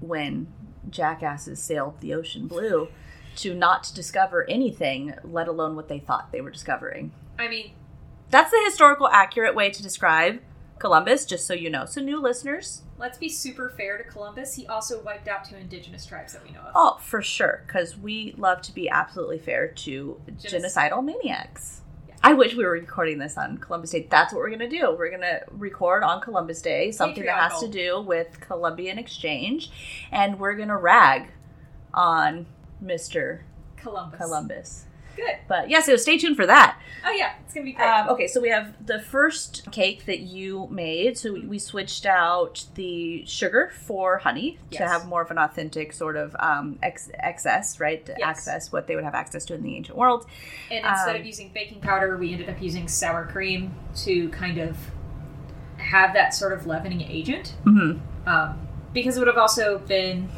[0.00, 0.46] when
[0.88, 2.88] jackasses sailed the ocean blue
[3.36, 7.12] to not discover anything, let alone what they thought they were discovering.
[7.38, 7.72] I mean,
[8.30, 10.40] That's the historical accurate way to describe
[10.80, 11.84] Columbus, just so you know.
[11.84, 14.54] So, new listeners, let's be super fair to Columbus.
[14.56, 16.72] He also wiped out two indigenous tribes that we know of.
[16.74, 21.82] oh, for sure, because we love to be absolutely fair to Genoc- genocidal maniacs.
[22.08, 22.14] Yeah.
[22.22, 24.08] I wish we were recording this on Columbus Day.
[24.10, 24.90] That's what we're going to do.
[24.98, 29.70] We're going to record on Columbus Day something that has to do with Columbian exchange,
[30.10, 31.28] and we're going to rag
[31.92, 32.46] on
[32.82, 33.40] Mr.
[33.76, 34.18] Columbus.
[34.18, 34.86] Columbus.
[35.16, 35.36] Good.
[35.48, 36.80] But yeah, so stay tuned for that.
[37.04, 37.86] Oh yeah, it's gonna be great.
[37.86, 41.16] Um, okay, so we have the first cake that you made.
[41.16, 46.16] So we, switched out the sugar for honey to have more of an authentic sort
[46.16, 48.04] of um, ex- excess, right?
[48.06, 48.28] To Yes.
[48.28, 50.26] access what they would have access to in the ancient world.
[50.70, 54.58] and instead um, of using baking powder, we ended up using sour cream to kind
[54.58, 54.76] of
[55.76, 57.54] have that sort of leavening agent.
[57.64, 58.28] Mm-hmm.
[58.28, 60.28] Um, because it would have also been.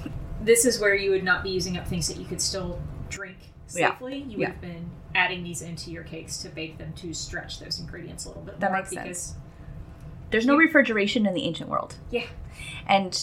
[0.41, 3.52] This is where you would not be using up things that you could still drink
[3.75, 3.93] Yeah.
[3.93, 4.19] safely.
[4.19, 4.49] You would Yeah.
[4.49, 8.29] have been adding these into your cakes to bake them to stretch those ingredients a
[8.29, 8.79] little bit That more.
[8.81, 9.35] makes sense.
[10.31, 12.25] There's no refrigeration in the ancient world, yeah,
[12.87, 13.19] and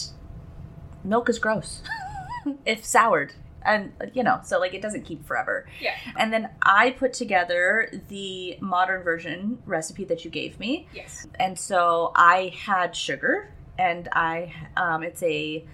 [1.02, 1.82] milk is gross
[2.64, 3.34] if soured.
[3.62, 5.66] And you know, so like it doesn't keep forever.
[5.80, 10.86] yeah, And then I put together the modern version recipe that you gave me.
[10.94, 15.64] yes, and so I had sugar, and I um, it's a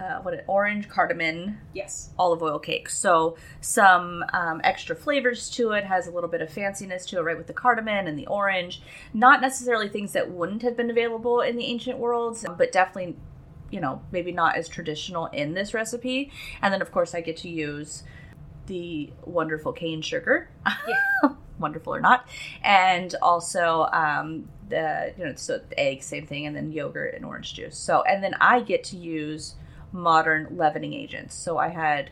[0.00, 2.88] uh, what an orange cardamom yes, olive oil cake.
[2.88, 7.22] So some um, extra flavors to it, has a little bit of fanciness to it,
[7.22, 8.82] right, with the cardamom and the orange.
[9.12, 13.16] Not necessarily things that wouldn't have been available in the ancient worlds, but definitely,
[13.70, 16.32] you know, maybe not as traditional in this recipe.
[16.62, 18.02] And then, of course, I get to use
[18.66, 20.48] the wonderful cane sugar.
[20.66, 21.30] yeah.
[21.58, 22.26] Wonderful or not,
[22.62, 27.22] and also um, the you know so the egg same thing, and then yogurt and
[27.22, 27.76] orange juice.
[27.76, 29.56] So and then I get to use
[29.92, 31.34] modern leavening agents.
[31.34, 32.10] So I had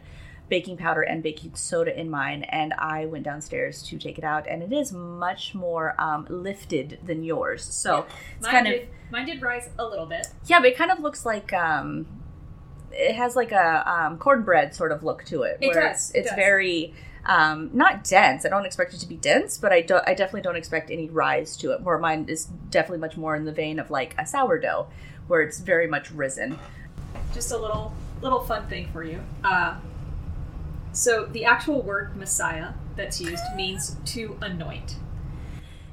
[0.48, 4.46] baking powder and baking soda in mine, and I went downstairs to take it out,
[4.48, 7.62] and it is much more um, lifted than yours.
[7.62, 8.06] So
[8.36, 10.28] it's mine kind did, of mine did rise a little bit.
[10.46, 12.06] yeah, but it kind of looks like um,
[12.92, 15.58] it has like a um, cornbread sort of look to it.
[15.60, 16.36] It where does, It's, it does.
[16.36, 16.94] very
[17.26, 18.46] um, not dense.
[18.46, 20.02] I don't expect it to be dense, but I don't.
[20.08, 21.82] I definitely don't expect any rise to it.
[21.82, 24.88] Where mine is definitely much more in the vein of like a sourdough,
[25.26, 26.58] where it's very much risen.
[27.34, 29.20] Just a little little fun thing for you.
[29.44, 29.76] Uh,
[30.92, 34.96] so the actual word Messiah that's used means to anoint.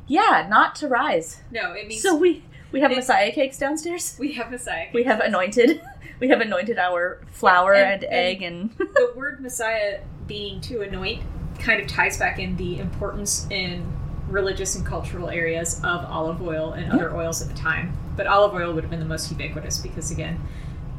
[0.07, 1.41] Yeah, not to rise.
[1.51, 4.15] No, it means So we We have Messiah cakes downstairs.
[4.19, 4.87] We have Messiah.
[4.93, 5.81] We have anointed.
[6.17, 10.79] We have anointed our flour Yeah, and, and- egg and the word Messiah being to
[10.81, 11.21] anoint
[11.59, 13.85] kind of ties back in the importance in
[14.29, 17.97] religious and cultural areas of olive oil and other oils at the time.
[18.15, 20.39] But olive oil would have been the most ubiquitous because, again,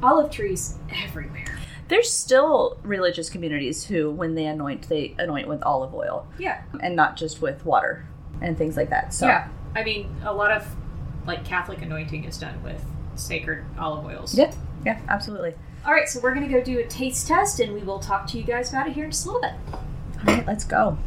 [0.03, 1.45] olive trees everywhere.
[1.89, 6.63] there's still religious communities who when they anoint they anoint with olive oil Yeah.
[6.83, 8.05] and not just with water
[8.43, 9.15] and things like that.
[9.15, 9.49] So Yeah.
[9.75, 10.67] I mean, a lot of
[11.27, 12.83] like Catholic anointing is done with
[13.15, 14.37] sacred olive oils.
[14.37, 14.55] Yep.
[14.85, 15.55] yeah, absolutely.
[15.87, 18.27] All right, so we're going to go do a taste test and we will talk
[18.29, 19.53] to you guys about it here in just a little bit.
[19.73, 20.99] All right, let's go.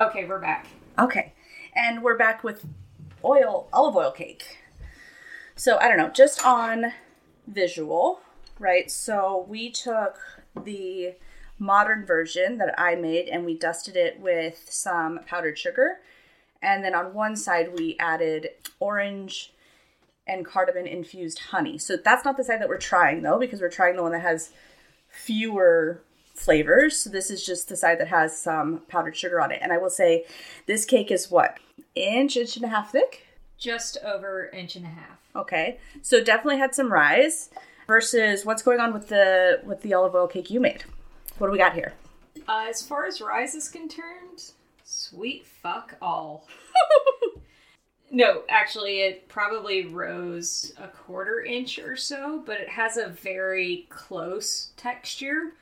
[0.00, 0.66] Okay, we're back.
[0.98, 1.32] Okay.
[1.74, 2.64] And we're back with
[3.24, 4.58] oil, olive oil cake.
[5.56, 6.92] So I don't know, just on
[7.46, 8.20] visual,
[8.58, 8.90] right?
[8.90, 10.18] So we took
[10.64, 11.14] the
[11.58, 15.98] modern version that I made and we dusted it with some powdered sugar.
[16.62, 18.48] And then on one side, we added
[18.80, 19.52] orange
[20.26, 21.78] and cardamom infused honey.
[21.78, 24.22] So that's not the side that we're trying though, because we're trying the one that
[24.22, 24.50] has
[25.08, 26.02] fewer
[26.34, 26.98] flavors.
[26.98, 29.60] So this is just the side that has some powdered sugar on it.
[29.62, 30.24] And I will say
[30.66, 31.58] this cake is what?
[31.94, 33.26] Inch, inch and a half thick?
[33.58, 35.18] Just over inch and a half.
[35.36, 35.78] Okay.
[36.02, 37.50] So definitely had some rise
[37.86, 40.84] versus what's going on with the with the olive oil cake you made.
[41.38, 41.94] What do we got here?
[42.48, 44.52] Uh, as far as rise is concerned,
[44.84, 46.46] sweet fuck all.
[48.10, 53.86] no, actually, it probably rose a quarter inch or so, but it has a very
[53.88, 55.52] close texture.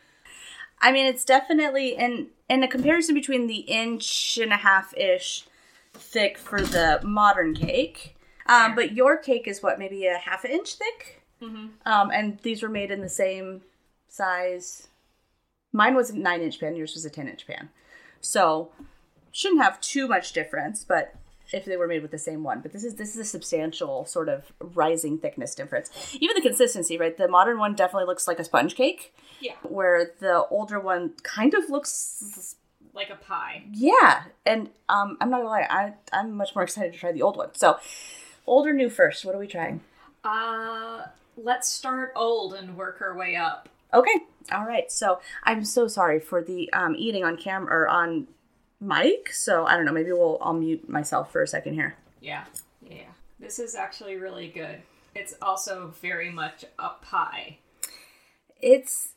[0.80, 5.46] I mean, it's definitely in in a comparison between the inch and a half ish
[5.94, 8.13] thick for the modern cake.
[8.46, 11.22] Um, but your cake is what, maybe a half an inch thick?
[11.42, 11.66] Mm-hmm.
[11.86, 13.62] Um, and these were made in the same
[14.08, 14.88] size.
[15.72, 17.70] Mine was a nine inch pan, yours was a 10 inch pan.
[18.20, 18.70] So
[19.32, 21.14] shouldn't have too much difference, but
[21.52, 22.60] if they were made with the same one.
[22.60, 25.90] But this is this is a substantial sort of rising thickness difference.
[26.20, 27.16] Even the consistency, right?
[27.16, 31.52] The modern one definitely looks like a sponge cake, Yeah, where the older one kind
[31.54, 32.56] of looks
[32.94, 33.64] like a pie.
[33.72, 34.22] yeah.
[34.46, 37.36] And um I'm not gonna lie, I I'm much more excited to try the old
[37.36, 37.54] one.
[37.54, 37.78] So
[38.46, 39.80] old or new first, what are we trying?
[40.22, 41.02] Uh,
[41.36, 43.68] let's start old and work our way up.
[43.92, 44.20] Okay.
[44.52, 44.90] All right.
[44.90, 48.26] So I'm so sorry for the um, eating on camera or on
[48.80, 49.32] mic.
[49.32, 49.92] So I don't know.
[49.92, 51.94] Maybe we'll I'll mute myself for a second here.
[52.20, 52.44] Yeah,
[52.88, 53.10] yeah.
[53.38, 54.82] This is actually really good.
[55.14, 57.58] It's also very much a pie.
[58.60, 59.10] It's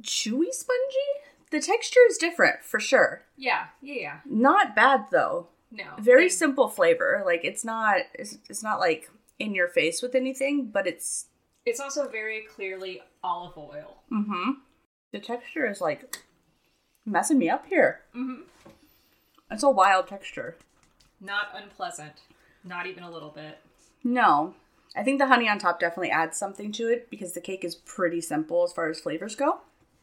[0.00, 1.10] chewy, spongy.
[1.50, 3.22] The texture is different for sure.
[3.36, 4.16] Yeah, yeah, yeah.
[4.26, 5.48] Not bad though.
[5.70, 7.22] No, Very and- simple flavor.
[7.24, 11.26] Like it's not it's, it's not like in your face with anything, but it's
[11.64, 13.98] It's also very clearly olive oil.
[14.12, 14.52] mm-hmm.
[15.12, 16.18] The texture is like
[17.04, 18.00] messing me up here.
[18.14, 18.42] Mm-hmm.
[19.50, 20.56] It's a wild texture.
[21.20, 22.14] Not unpleasant.
[22.64, 23.58] Not even a little bit.
[24.04, 24.54] No.
[24.96, 27.74] I think the honey on top definitely adds something to it because the cake is
[27.74, 29.60] pretty simple as far as flavors go.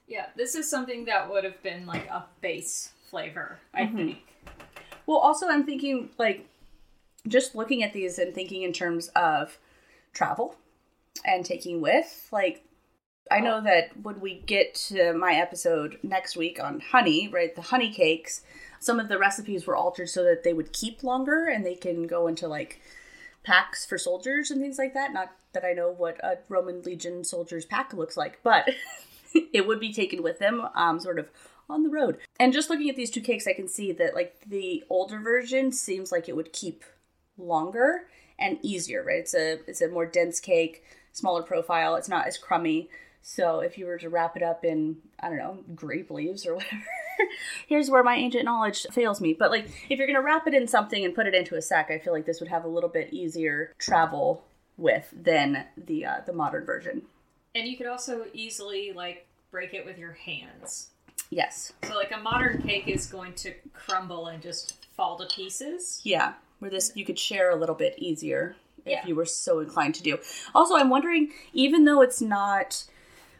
[0.07, 4.19] Yeah, this is something that would have been like a base flavor, I think.
[5.05, 6.47] Well, also, I'm thinking like
[7.27, 9.57] just looking at these and thinking in terms of
[10.13, 10.55] travel
[11.25, 12.27] and taking with.
[12.31, 12.63] Like,
[13.31, 17.61] I know that when we get to my episode next week on honey, right, the
[17.61, 18.41] honey cakes,
[18.79, 22.05] some of the recipes were altered so that they would keep longer and they can
[22.05, 22.81] go into like
[23.43, 25.13] packs for soldiers and things like that.
[25.13, 28.69] Not that I know what a Roman Legion soldier's pack looks like, but
[29.53, 31.29] it would be taken with them, um, sort of
[31.69, 32.17] on the road.
[32.39, 35.71] And just looking at these two cakes, I can see that like the older version
[35.71, 36.83] seems like it would keep
[37.37, 38.07] longer
[38.39, 39.19] and easier, right?
[39.19, 41.95] It's a it's a more dense cake, smaller profile.
[41.95, 42.89] It's not as crummy.
[43.21, 46.55] So if you were to wrap it up in I don't know grape leaves or
[46.55, 46.83] whatever,
[47.67, 49.33] here's where my ancient knowledge fails me.
[49.33, 51.89] But like if you're gonna wrap it in something and put it into a sack,
[51.89, 54.43] I feel like this would have a little bit easier travel
[54.77, 57.03] with than the uh, the modern version.
[57.55, 60.89] And you could also easily like break it with your hands.
[61.35, 61.73] Yes.
[61.83, 66.01] So like a modern cake is going to crumble and just fall to pieces.
[66.03, 68.55] Yeah, where this you could share a little bit easier
[68.85, 69.05] if Yeah.
[69.07, 70.17] you were so inclined to do.
[70.53, 72.85] Also, I'm wondering, even though it's not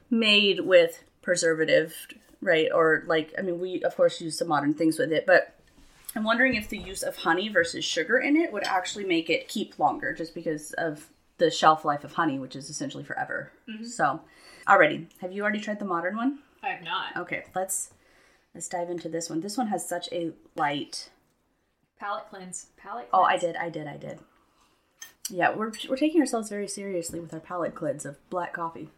[0.10, 1.96] made with preservative,
[2.42, 2.70] right?
[2.74, 5.56] Or like, I mean, we of course use some modern things with it, but
[6.16, 9.48] I'm wondering if the use of honey versus sugar in it would actually make it
[9.48, 13.52] keep longer, just because of the shelf life of honey, which is essentially forever.
[13.68, 13.86] Mm-hmm.
[13.86, 14.22] So,
[14.68, 16.40] already, have you already tried the modern one?
[16.64, 17.18] I have not.
[17.18, 17.92] Okay, let's
[18.56, 19.42] let's dive into this one.
[19.42, 21.10] This one has such a light
[22.00, 22.68] palette cleanse.
[22.78, 23.10] Palette.
[23.10, 23.14] cleanse.
[23.14, 24.20] Oh, I did, I did, I did.
[25.30, 28.90] Yeah, we're we're taking ourselves very seriously with our palette cleanse of black coffee.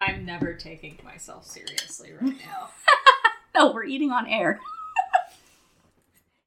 [0.00, 2.70] I'm never taking myself seriously right now.
[3.54, 4.60] No, we're eating on air.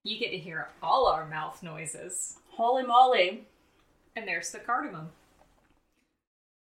[0.03, 2.35] you get to hear all our mouth noises.
[2.51, 3.47] Holy moly!
[4.15, 5.09] And there's the cardamom.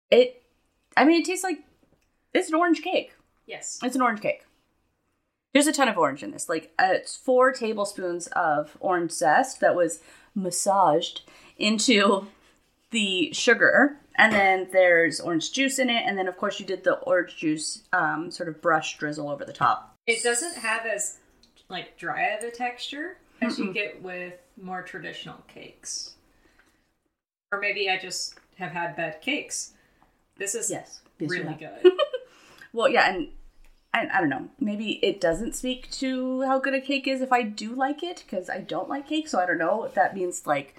[0.09, 0.41] It,
[0.97, 1.59] I mean, it tastes like
[2.33, 3.13] it's an orange cake.
[3.45, 3.79] Yes.
[3.83, 4.45] It's an orange cake.
[5.53, 6.47] There's a ton of orange in this.
[6.47, 9.99] Like uh, it's four tablespoons of orange zest that was
[10.33, 11.21] massaged
[11.57, 12.27] into
[12.91, 16.83] the sugar, and then there's orange juice in it, and then of course you did
[16.83, 19.95] the orange juice um, sort of brush drizzle over the top.
[20.07, 21.19] It doesn't have as
[21.69, 26.15] like dry of a texture as you get with more traditional cakes.
[27.51, 29.73] Or maybe I just have had bad cakes.
[30.37, 31.91] This is yes, really good.
[32.73, 33.29] Well, yeah, and
[33.93, 34.49] I, I don't know.
[34.59, 38.23] Maybe it doesn't speak to how good a cake is if I do like it,
[38.25, 40.75] because I don't like cake, so I don't know if that means like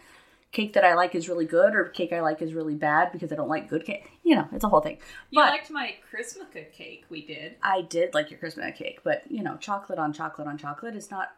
[0.52, 3.32] cake that I like is really good or cake I like is really bad because
[3.32, 4.10] I don't like good cake.
[4.22, 4.98] You know, it's a whole thing.
[5.30, 7.56] You But liked my Christmas cake we did.
[7.62, 11.10] I did like your Christmas cake, but you know, chocolate on chocolate on chocolate is
[11.10, 11.28] not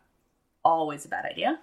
[0.64, 1.60] always a bad idea.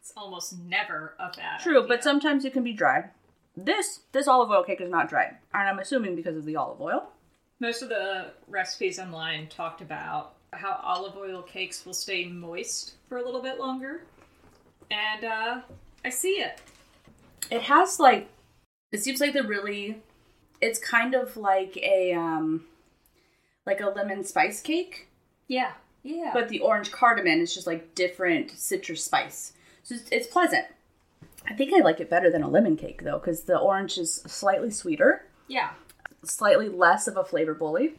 [0.00, 1.88] It's almost never a bad True, idea.
[1.88, 3.10] but sometimes it can be dry.
[3.56, 6.80] This this olive oil cake is not dry, and I'm assuming because of the olive
[6.80, 7.10] oil.
[7.60, 13.18] Most of the recipes online talked about how olive oil cakes will stay moist for
[13.18, 14.02] a little bit longer.
[14.90, 15.60] And uh,
[16.04, 16.60] I see it.
[17.50, 18.28] It has like
[18.92, 20.00] it seems like the really
[20.60, 22.64] it's kind of like a um
[23.66, 25.08] like a lemon spice cake,
[25.46, 25.72] Yeah.
[26.02, 26.30] Yeah.
[26.32, 29.52] but the orange cardamom is just like different citrus spice.
[29.82, 30.66] So it's, it's pleasant.
[31.46, 34.14] I think I like it better than a lemon cake though, because the orange is
[34.26, 35.70] slightly sweeter, yeah.
[36.24, 37.94] Slightly less of a flavor bully.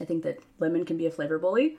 [0.00, 1.78] I think that lemon can be a flavor bully.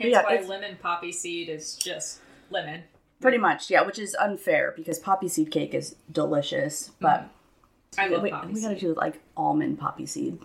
[0.00, 2.84] Hence yeah, why it's- lemon poppy seed is just lemon.
[3.20, 7.28] Pretty much, yeah, which is unfair because poppy seed cake is delicious, but
[7.98, 8.80] I love we, poppy we gotta seed.
[8.80, 10.38] do like almond poppy seed.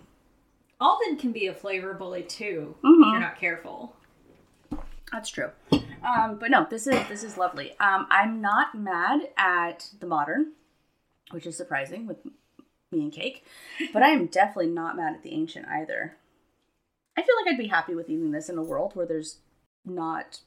[0.82, 3.02] Almond can be a flavor bully too Mm-hmm.
[3.04, 3.96] if you're not careful.
[5.12, 5.52] That's true.
[5.72, 7.78] Um, but no, this is this is lovely.
[7.80, 10.54] Um, I'm not mad at the modern,
[11.30, 12.18] which is surprising with
[12.94, 13.46] me and cake,
[13.92, 16.16] but I am definitely not mad at the ancient either.
[17.18, 19.38] I feel like I'd be happy with eating this in a world where there's
[19.86, 20.40] not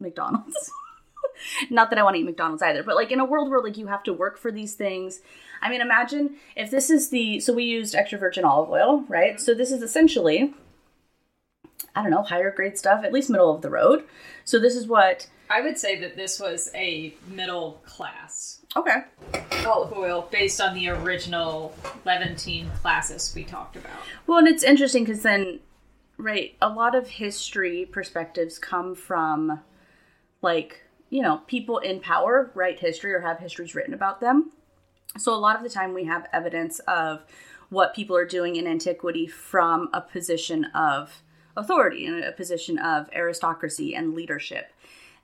[0.00, 0.70] McDonald's.
[1.70, 3.76] not that I want to eat McDonald's either, but like in a world where like
[3.76, 5.20] you have to work for these things.
[5.62, 9.40] I mean, imagine if this is the so we used extra virgin olive oil, right?
[9.40, 10.54] So this is essentially
[11.94, 14.04] I don't know, higher grade stuff, at least middle of the road.
[14.44, 19.04] So this is what I would say that this was a middle class okay.
[19.66, 21.74] olive oil based on the original
[22.04, 23.98] Levantine classes we talked about.
[24.26, 25.60] Well, and it's interesting because then,
[26.16, 29.60] right, a lot of history perspectives come from,
[30.42, 34.52] like, you know, people in power write history or have histories written about them.
[35.16, 37.24] So a lot of the time we have evidence of
[37.70, 41.22] what people are doing in antiquity from a position of
[41.58, 44.72] authority and a position of aristocracy and leadership.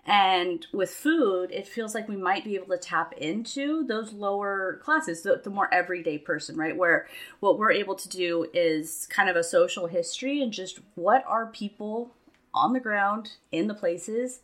[0.07, 4.78] And with food, it feels like we might be able to tap into those lower
[4.82, 6.76] classes, the, the more everyday person, right?
[6.76, 7.07] Where
[7.41, 11.47] what we're able to do is kind of a social history and just what are
[11.47, 12.11] people
[12.53, 14.41] on the ground in the places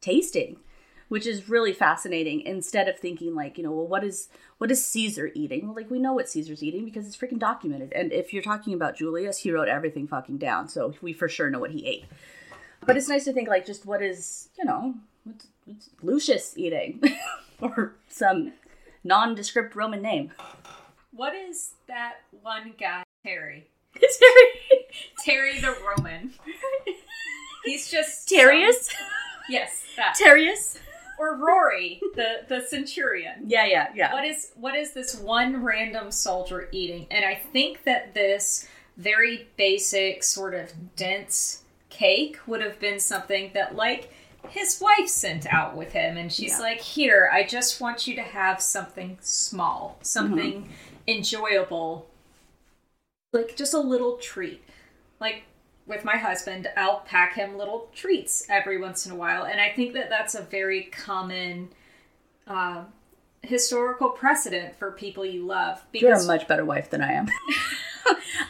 [0.00, 0.56] tasting
[1.08, 4.28] which is really fascinating instead of thinking like you know well what is
[4.58, 7.92] what is caesar eating well like we know what caesar's eating because it's freaking documented
[7.92, 11.48] and if you're talking about julius he wrote everything fucking down so we for sure
[11.50, 12.04] know what he ate
[12.84, 14.94] but it's nice to think like just what is you know
[15.24, 17.00] what's, what's lucius eating
[17.60, 18.52] or some
[19.04, 20.30] nondescript roman name
[21.12, 23.68] What is that one guy, Terry?
[23.94, 24.86] Terry-
[25.24, 26.34] Terry the Roman.
[27.64, 28.74] He's just Terrius?
[28.90, 29.06] some-
[29.48, 30.14] yes, that.
[30.22, 30.78] Terrius?
[31.18, 33.44] Or Rory, the the centurion.
[33.46, 34.12] Yeah, yeah, yeah.
[34.12, 37.06] What is what is this one random soldier eating?
[37.10, 43.50] And I think that this very basic sort of dense cake would have been something
[43.54, 44.12] that like
[44.48, 46.58] his wife sent out with him and she's Yeah.
[46.60, 50.72] like, "Here, I just want you to have something small, something Mm-hmm.
[51.08, 52.08] enjoyable.
[53.32, 54.62] Like just a little treat."
[55.20, 55.44] Like
[55.86, 59.70] with my husband, I'll pack him little treats every once in a while, and I
[59.70, 61.68] think that that's a very common
[62.46, 62.84] uh,
[63.42, 65.84] historical precedent for people you love.
[65.92, 67.28] You're a much better wife than I am.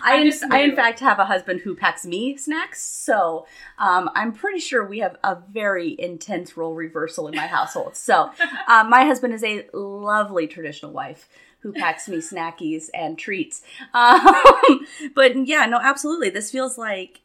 [0.02, 3.46] I, I'm in, just I in fact have a husband who packs me snacks, so
[3.78, 7.96] um, I'm pretty sure we have a very intense role reversal in my household.
[7.96, 8.30] So
[8.68, 11.28] um, my husband is a lovely traditional wife
[11.60, 13.62] who packs me snackies and treats.
[13.92, 16.30] Um, but yeah, no, absolutely.
[16.30, 17.20] This feels like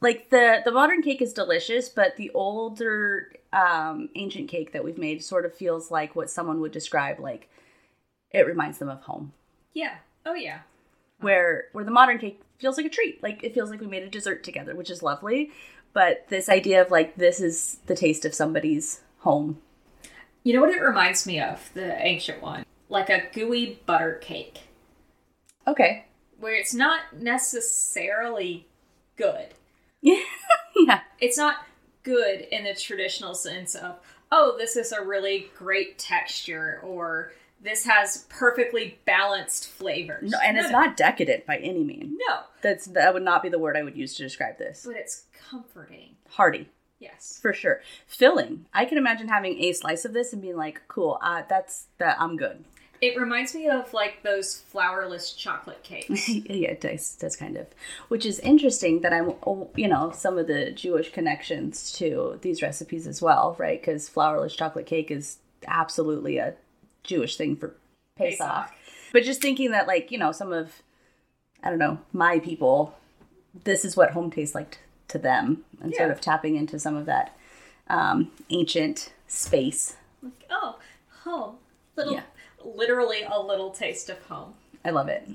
[0.00, 4.98] like the the modern cake is delicious, but the older um, ancient cake that we've
[4.98, 7.48] made sort of feels like what someone would describe like
[8.30, 9.32] it reminds them of home.
[9.72, 10.60] Yeah, oh yeah,
[11.20, 13.22] where where the modern cake feels like a treat.
[13.22, 15.50] Like it feels like we made a dessert together which is lovely.
[15.92, 19.58] But this idea of like this is the taste of somebody's home.
[20.44, 21.70] You know what it reminds me of?
[21.74, 22.64] The ancient one.
[22.88, 24.60] like a gooey butter cake,
[25.66, 26.04] Okay.
[26.38, 28.66] where it's not necessarily
[29.16, 29.48] good.
[30.00, 30.20] Yeah.
[30.76, 31.00] yeah.
[31.20, 31.56] It's not
[32.02, 33.96] good in the traditional sense of,
[34.30, 40.30] oh, this is a really great texture, or this has perfectly balanced flavors.
[40.30, 42.16] No, and it's no, not decadent by any means.
[42.28, 44.84] No, That's that would not be the word I would use to describe this.
[44.86, 46.16] but it's comforting.
[46.30, 47.38] Hearty, Yes.
[47.40, 47.80] for sure.
[48.06, 48.66] Filling.
[48.74, 52.16] I can imagine having a slice of this and being like, "Cool, uh, that's that.
[52.20, 52.64] I'm good."
[53.00, 56.28] It reminds me of like those flourless chocolate cakes.
[56.28, 57.66] yeah, it does, does kind of.
[58.08, 62.62] Which is interesting that I'm, oh, you know, some of the Jewish connections to these
[62.62, 63.80] recipes as well, right?
[63.80, 66.54] Because flourless chocolate cake is absolutely a
[67.02, 67.74] Jewish thing for
[68.16, 68.38] Pesach.
[68.38, 68.70] Pesach.
[69.12, 70.82] But just thinking that, like, you know, some of,
[71.62, 72.96] I don't know, my people,
[73.64, 74.78] this is what home tastes like t-
[75.08, 77.36] to them, and sort of tapping into some of that
[77.88, 79.96] um, ancient space.
[80.22, 80.78] like, oh,
[81.22, 81.56] home.
[81.96, 82.22] Little, Yeah.
[82.74, 84.54] Literally a little taste of home.
[84.84, 85.28] I love it.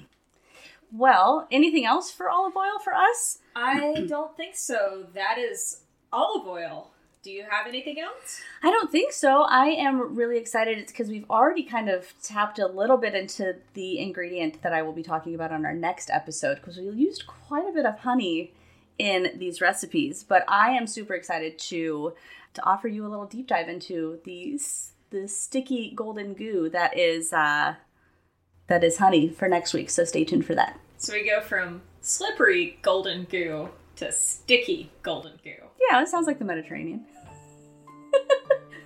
[0.91, 3.39] Well, anything else for olive oil for us?
[3.55, 5.07] I don't think so.
[5.13, 6.91] That is olive oil.
[7.23, 8.41] Do you have anything else?
[8.63, 9.43] I don't think so.
[9.43, 10.79] I am really excited.
[10.79, 14.82] It's because we've already kind of tapped a little bit into the ingredient that I
[14.82, 17.99] will be talking about on our next episode because we used quite a bit of
[17.99, 18.53] honey
[18.97, 20.25] in these recipes.
[20.27, 22.13] But I am super excited to
[22.55, 27.32] to offer you a little deep dive into these the sticky golden goo that is
[27.32, 27.76] uh,
[28.68, 29.89] that is honey for next week.
[29.89, 30.80] So stay tuned for that.
[30.97, 35.51] So we go from slippery golden goo to sticky golden goo.
[35.89, 37.05] Yeah, it sounds like the Mediterranean.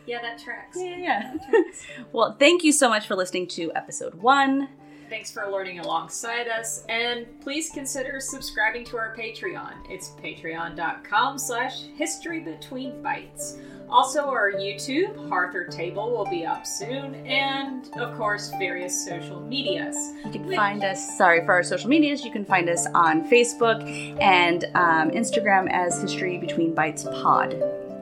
[0.07, 0.77] Yeah, that tracks.
[0.79, 1.37] Yeah, yeah.
[1.51, 1.61] yeah.
[2.11, 4.69] well, thank you so much for listening to episode one.
[5.09, 9.73] Thanks for learning alongside us, and please consider subscribing to our Patreon.
[9.87, 13.57] It's patreon.com slash history between bites.
[13.87, 19.95] Also, our YouTube, Harther Table, will be up soon, and of course, various social medias.
[20.25, 23.83] You can find us, sorry, for our social medias, you can find us on Facebook
[24.19, 27.55] and um, Instagram as History Between Bites Pod.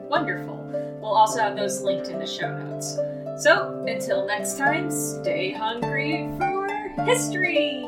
[0.08, 0.56] Wonderful.
[1.02, 2.96] We'll also have those linked in the show notes.
[3.42, 6.53] So, until next time, stay hungry for
[7.02, 7.84] history!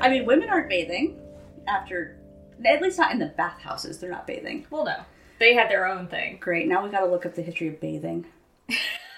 [0.00, 1.18] I mean, women aren't bathing
[1.66, 2.16] after,
[2.64, 4.66] at least not in the bathhouses, they're not bathing.
[4.70, 4.98] Well, no.
[5.38, 6.38] They had their own thing.
[6.40, 8.26] Great, now we gotta look up the history of bathing.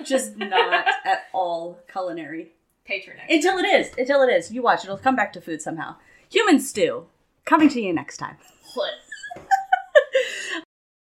[0.02, 2.52] Just not at all culinary.
[2.89, 3.24] Patronage.
[3.28, 4.51] Until it is, until it is.
[4.51, 5.97] You watch, it'll come back to food somehow.
[6.30, 7.05] Human stew,
[7.45, 8.39] coming to you next time.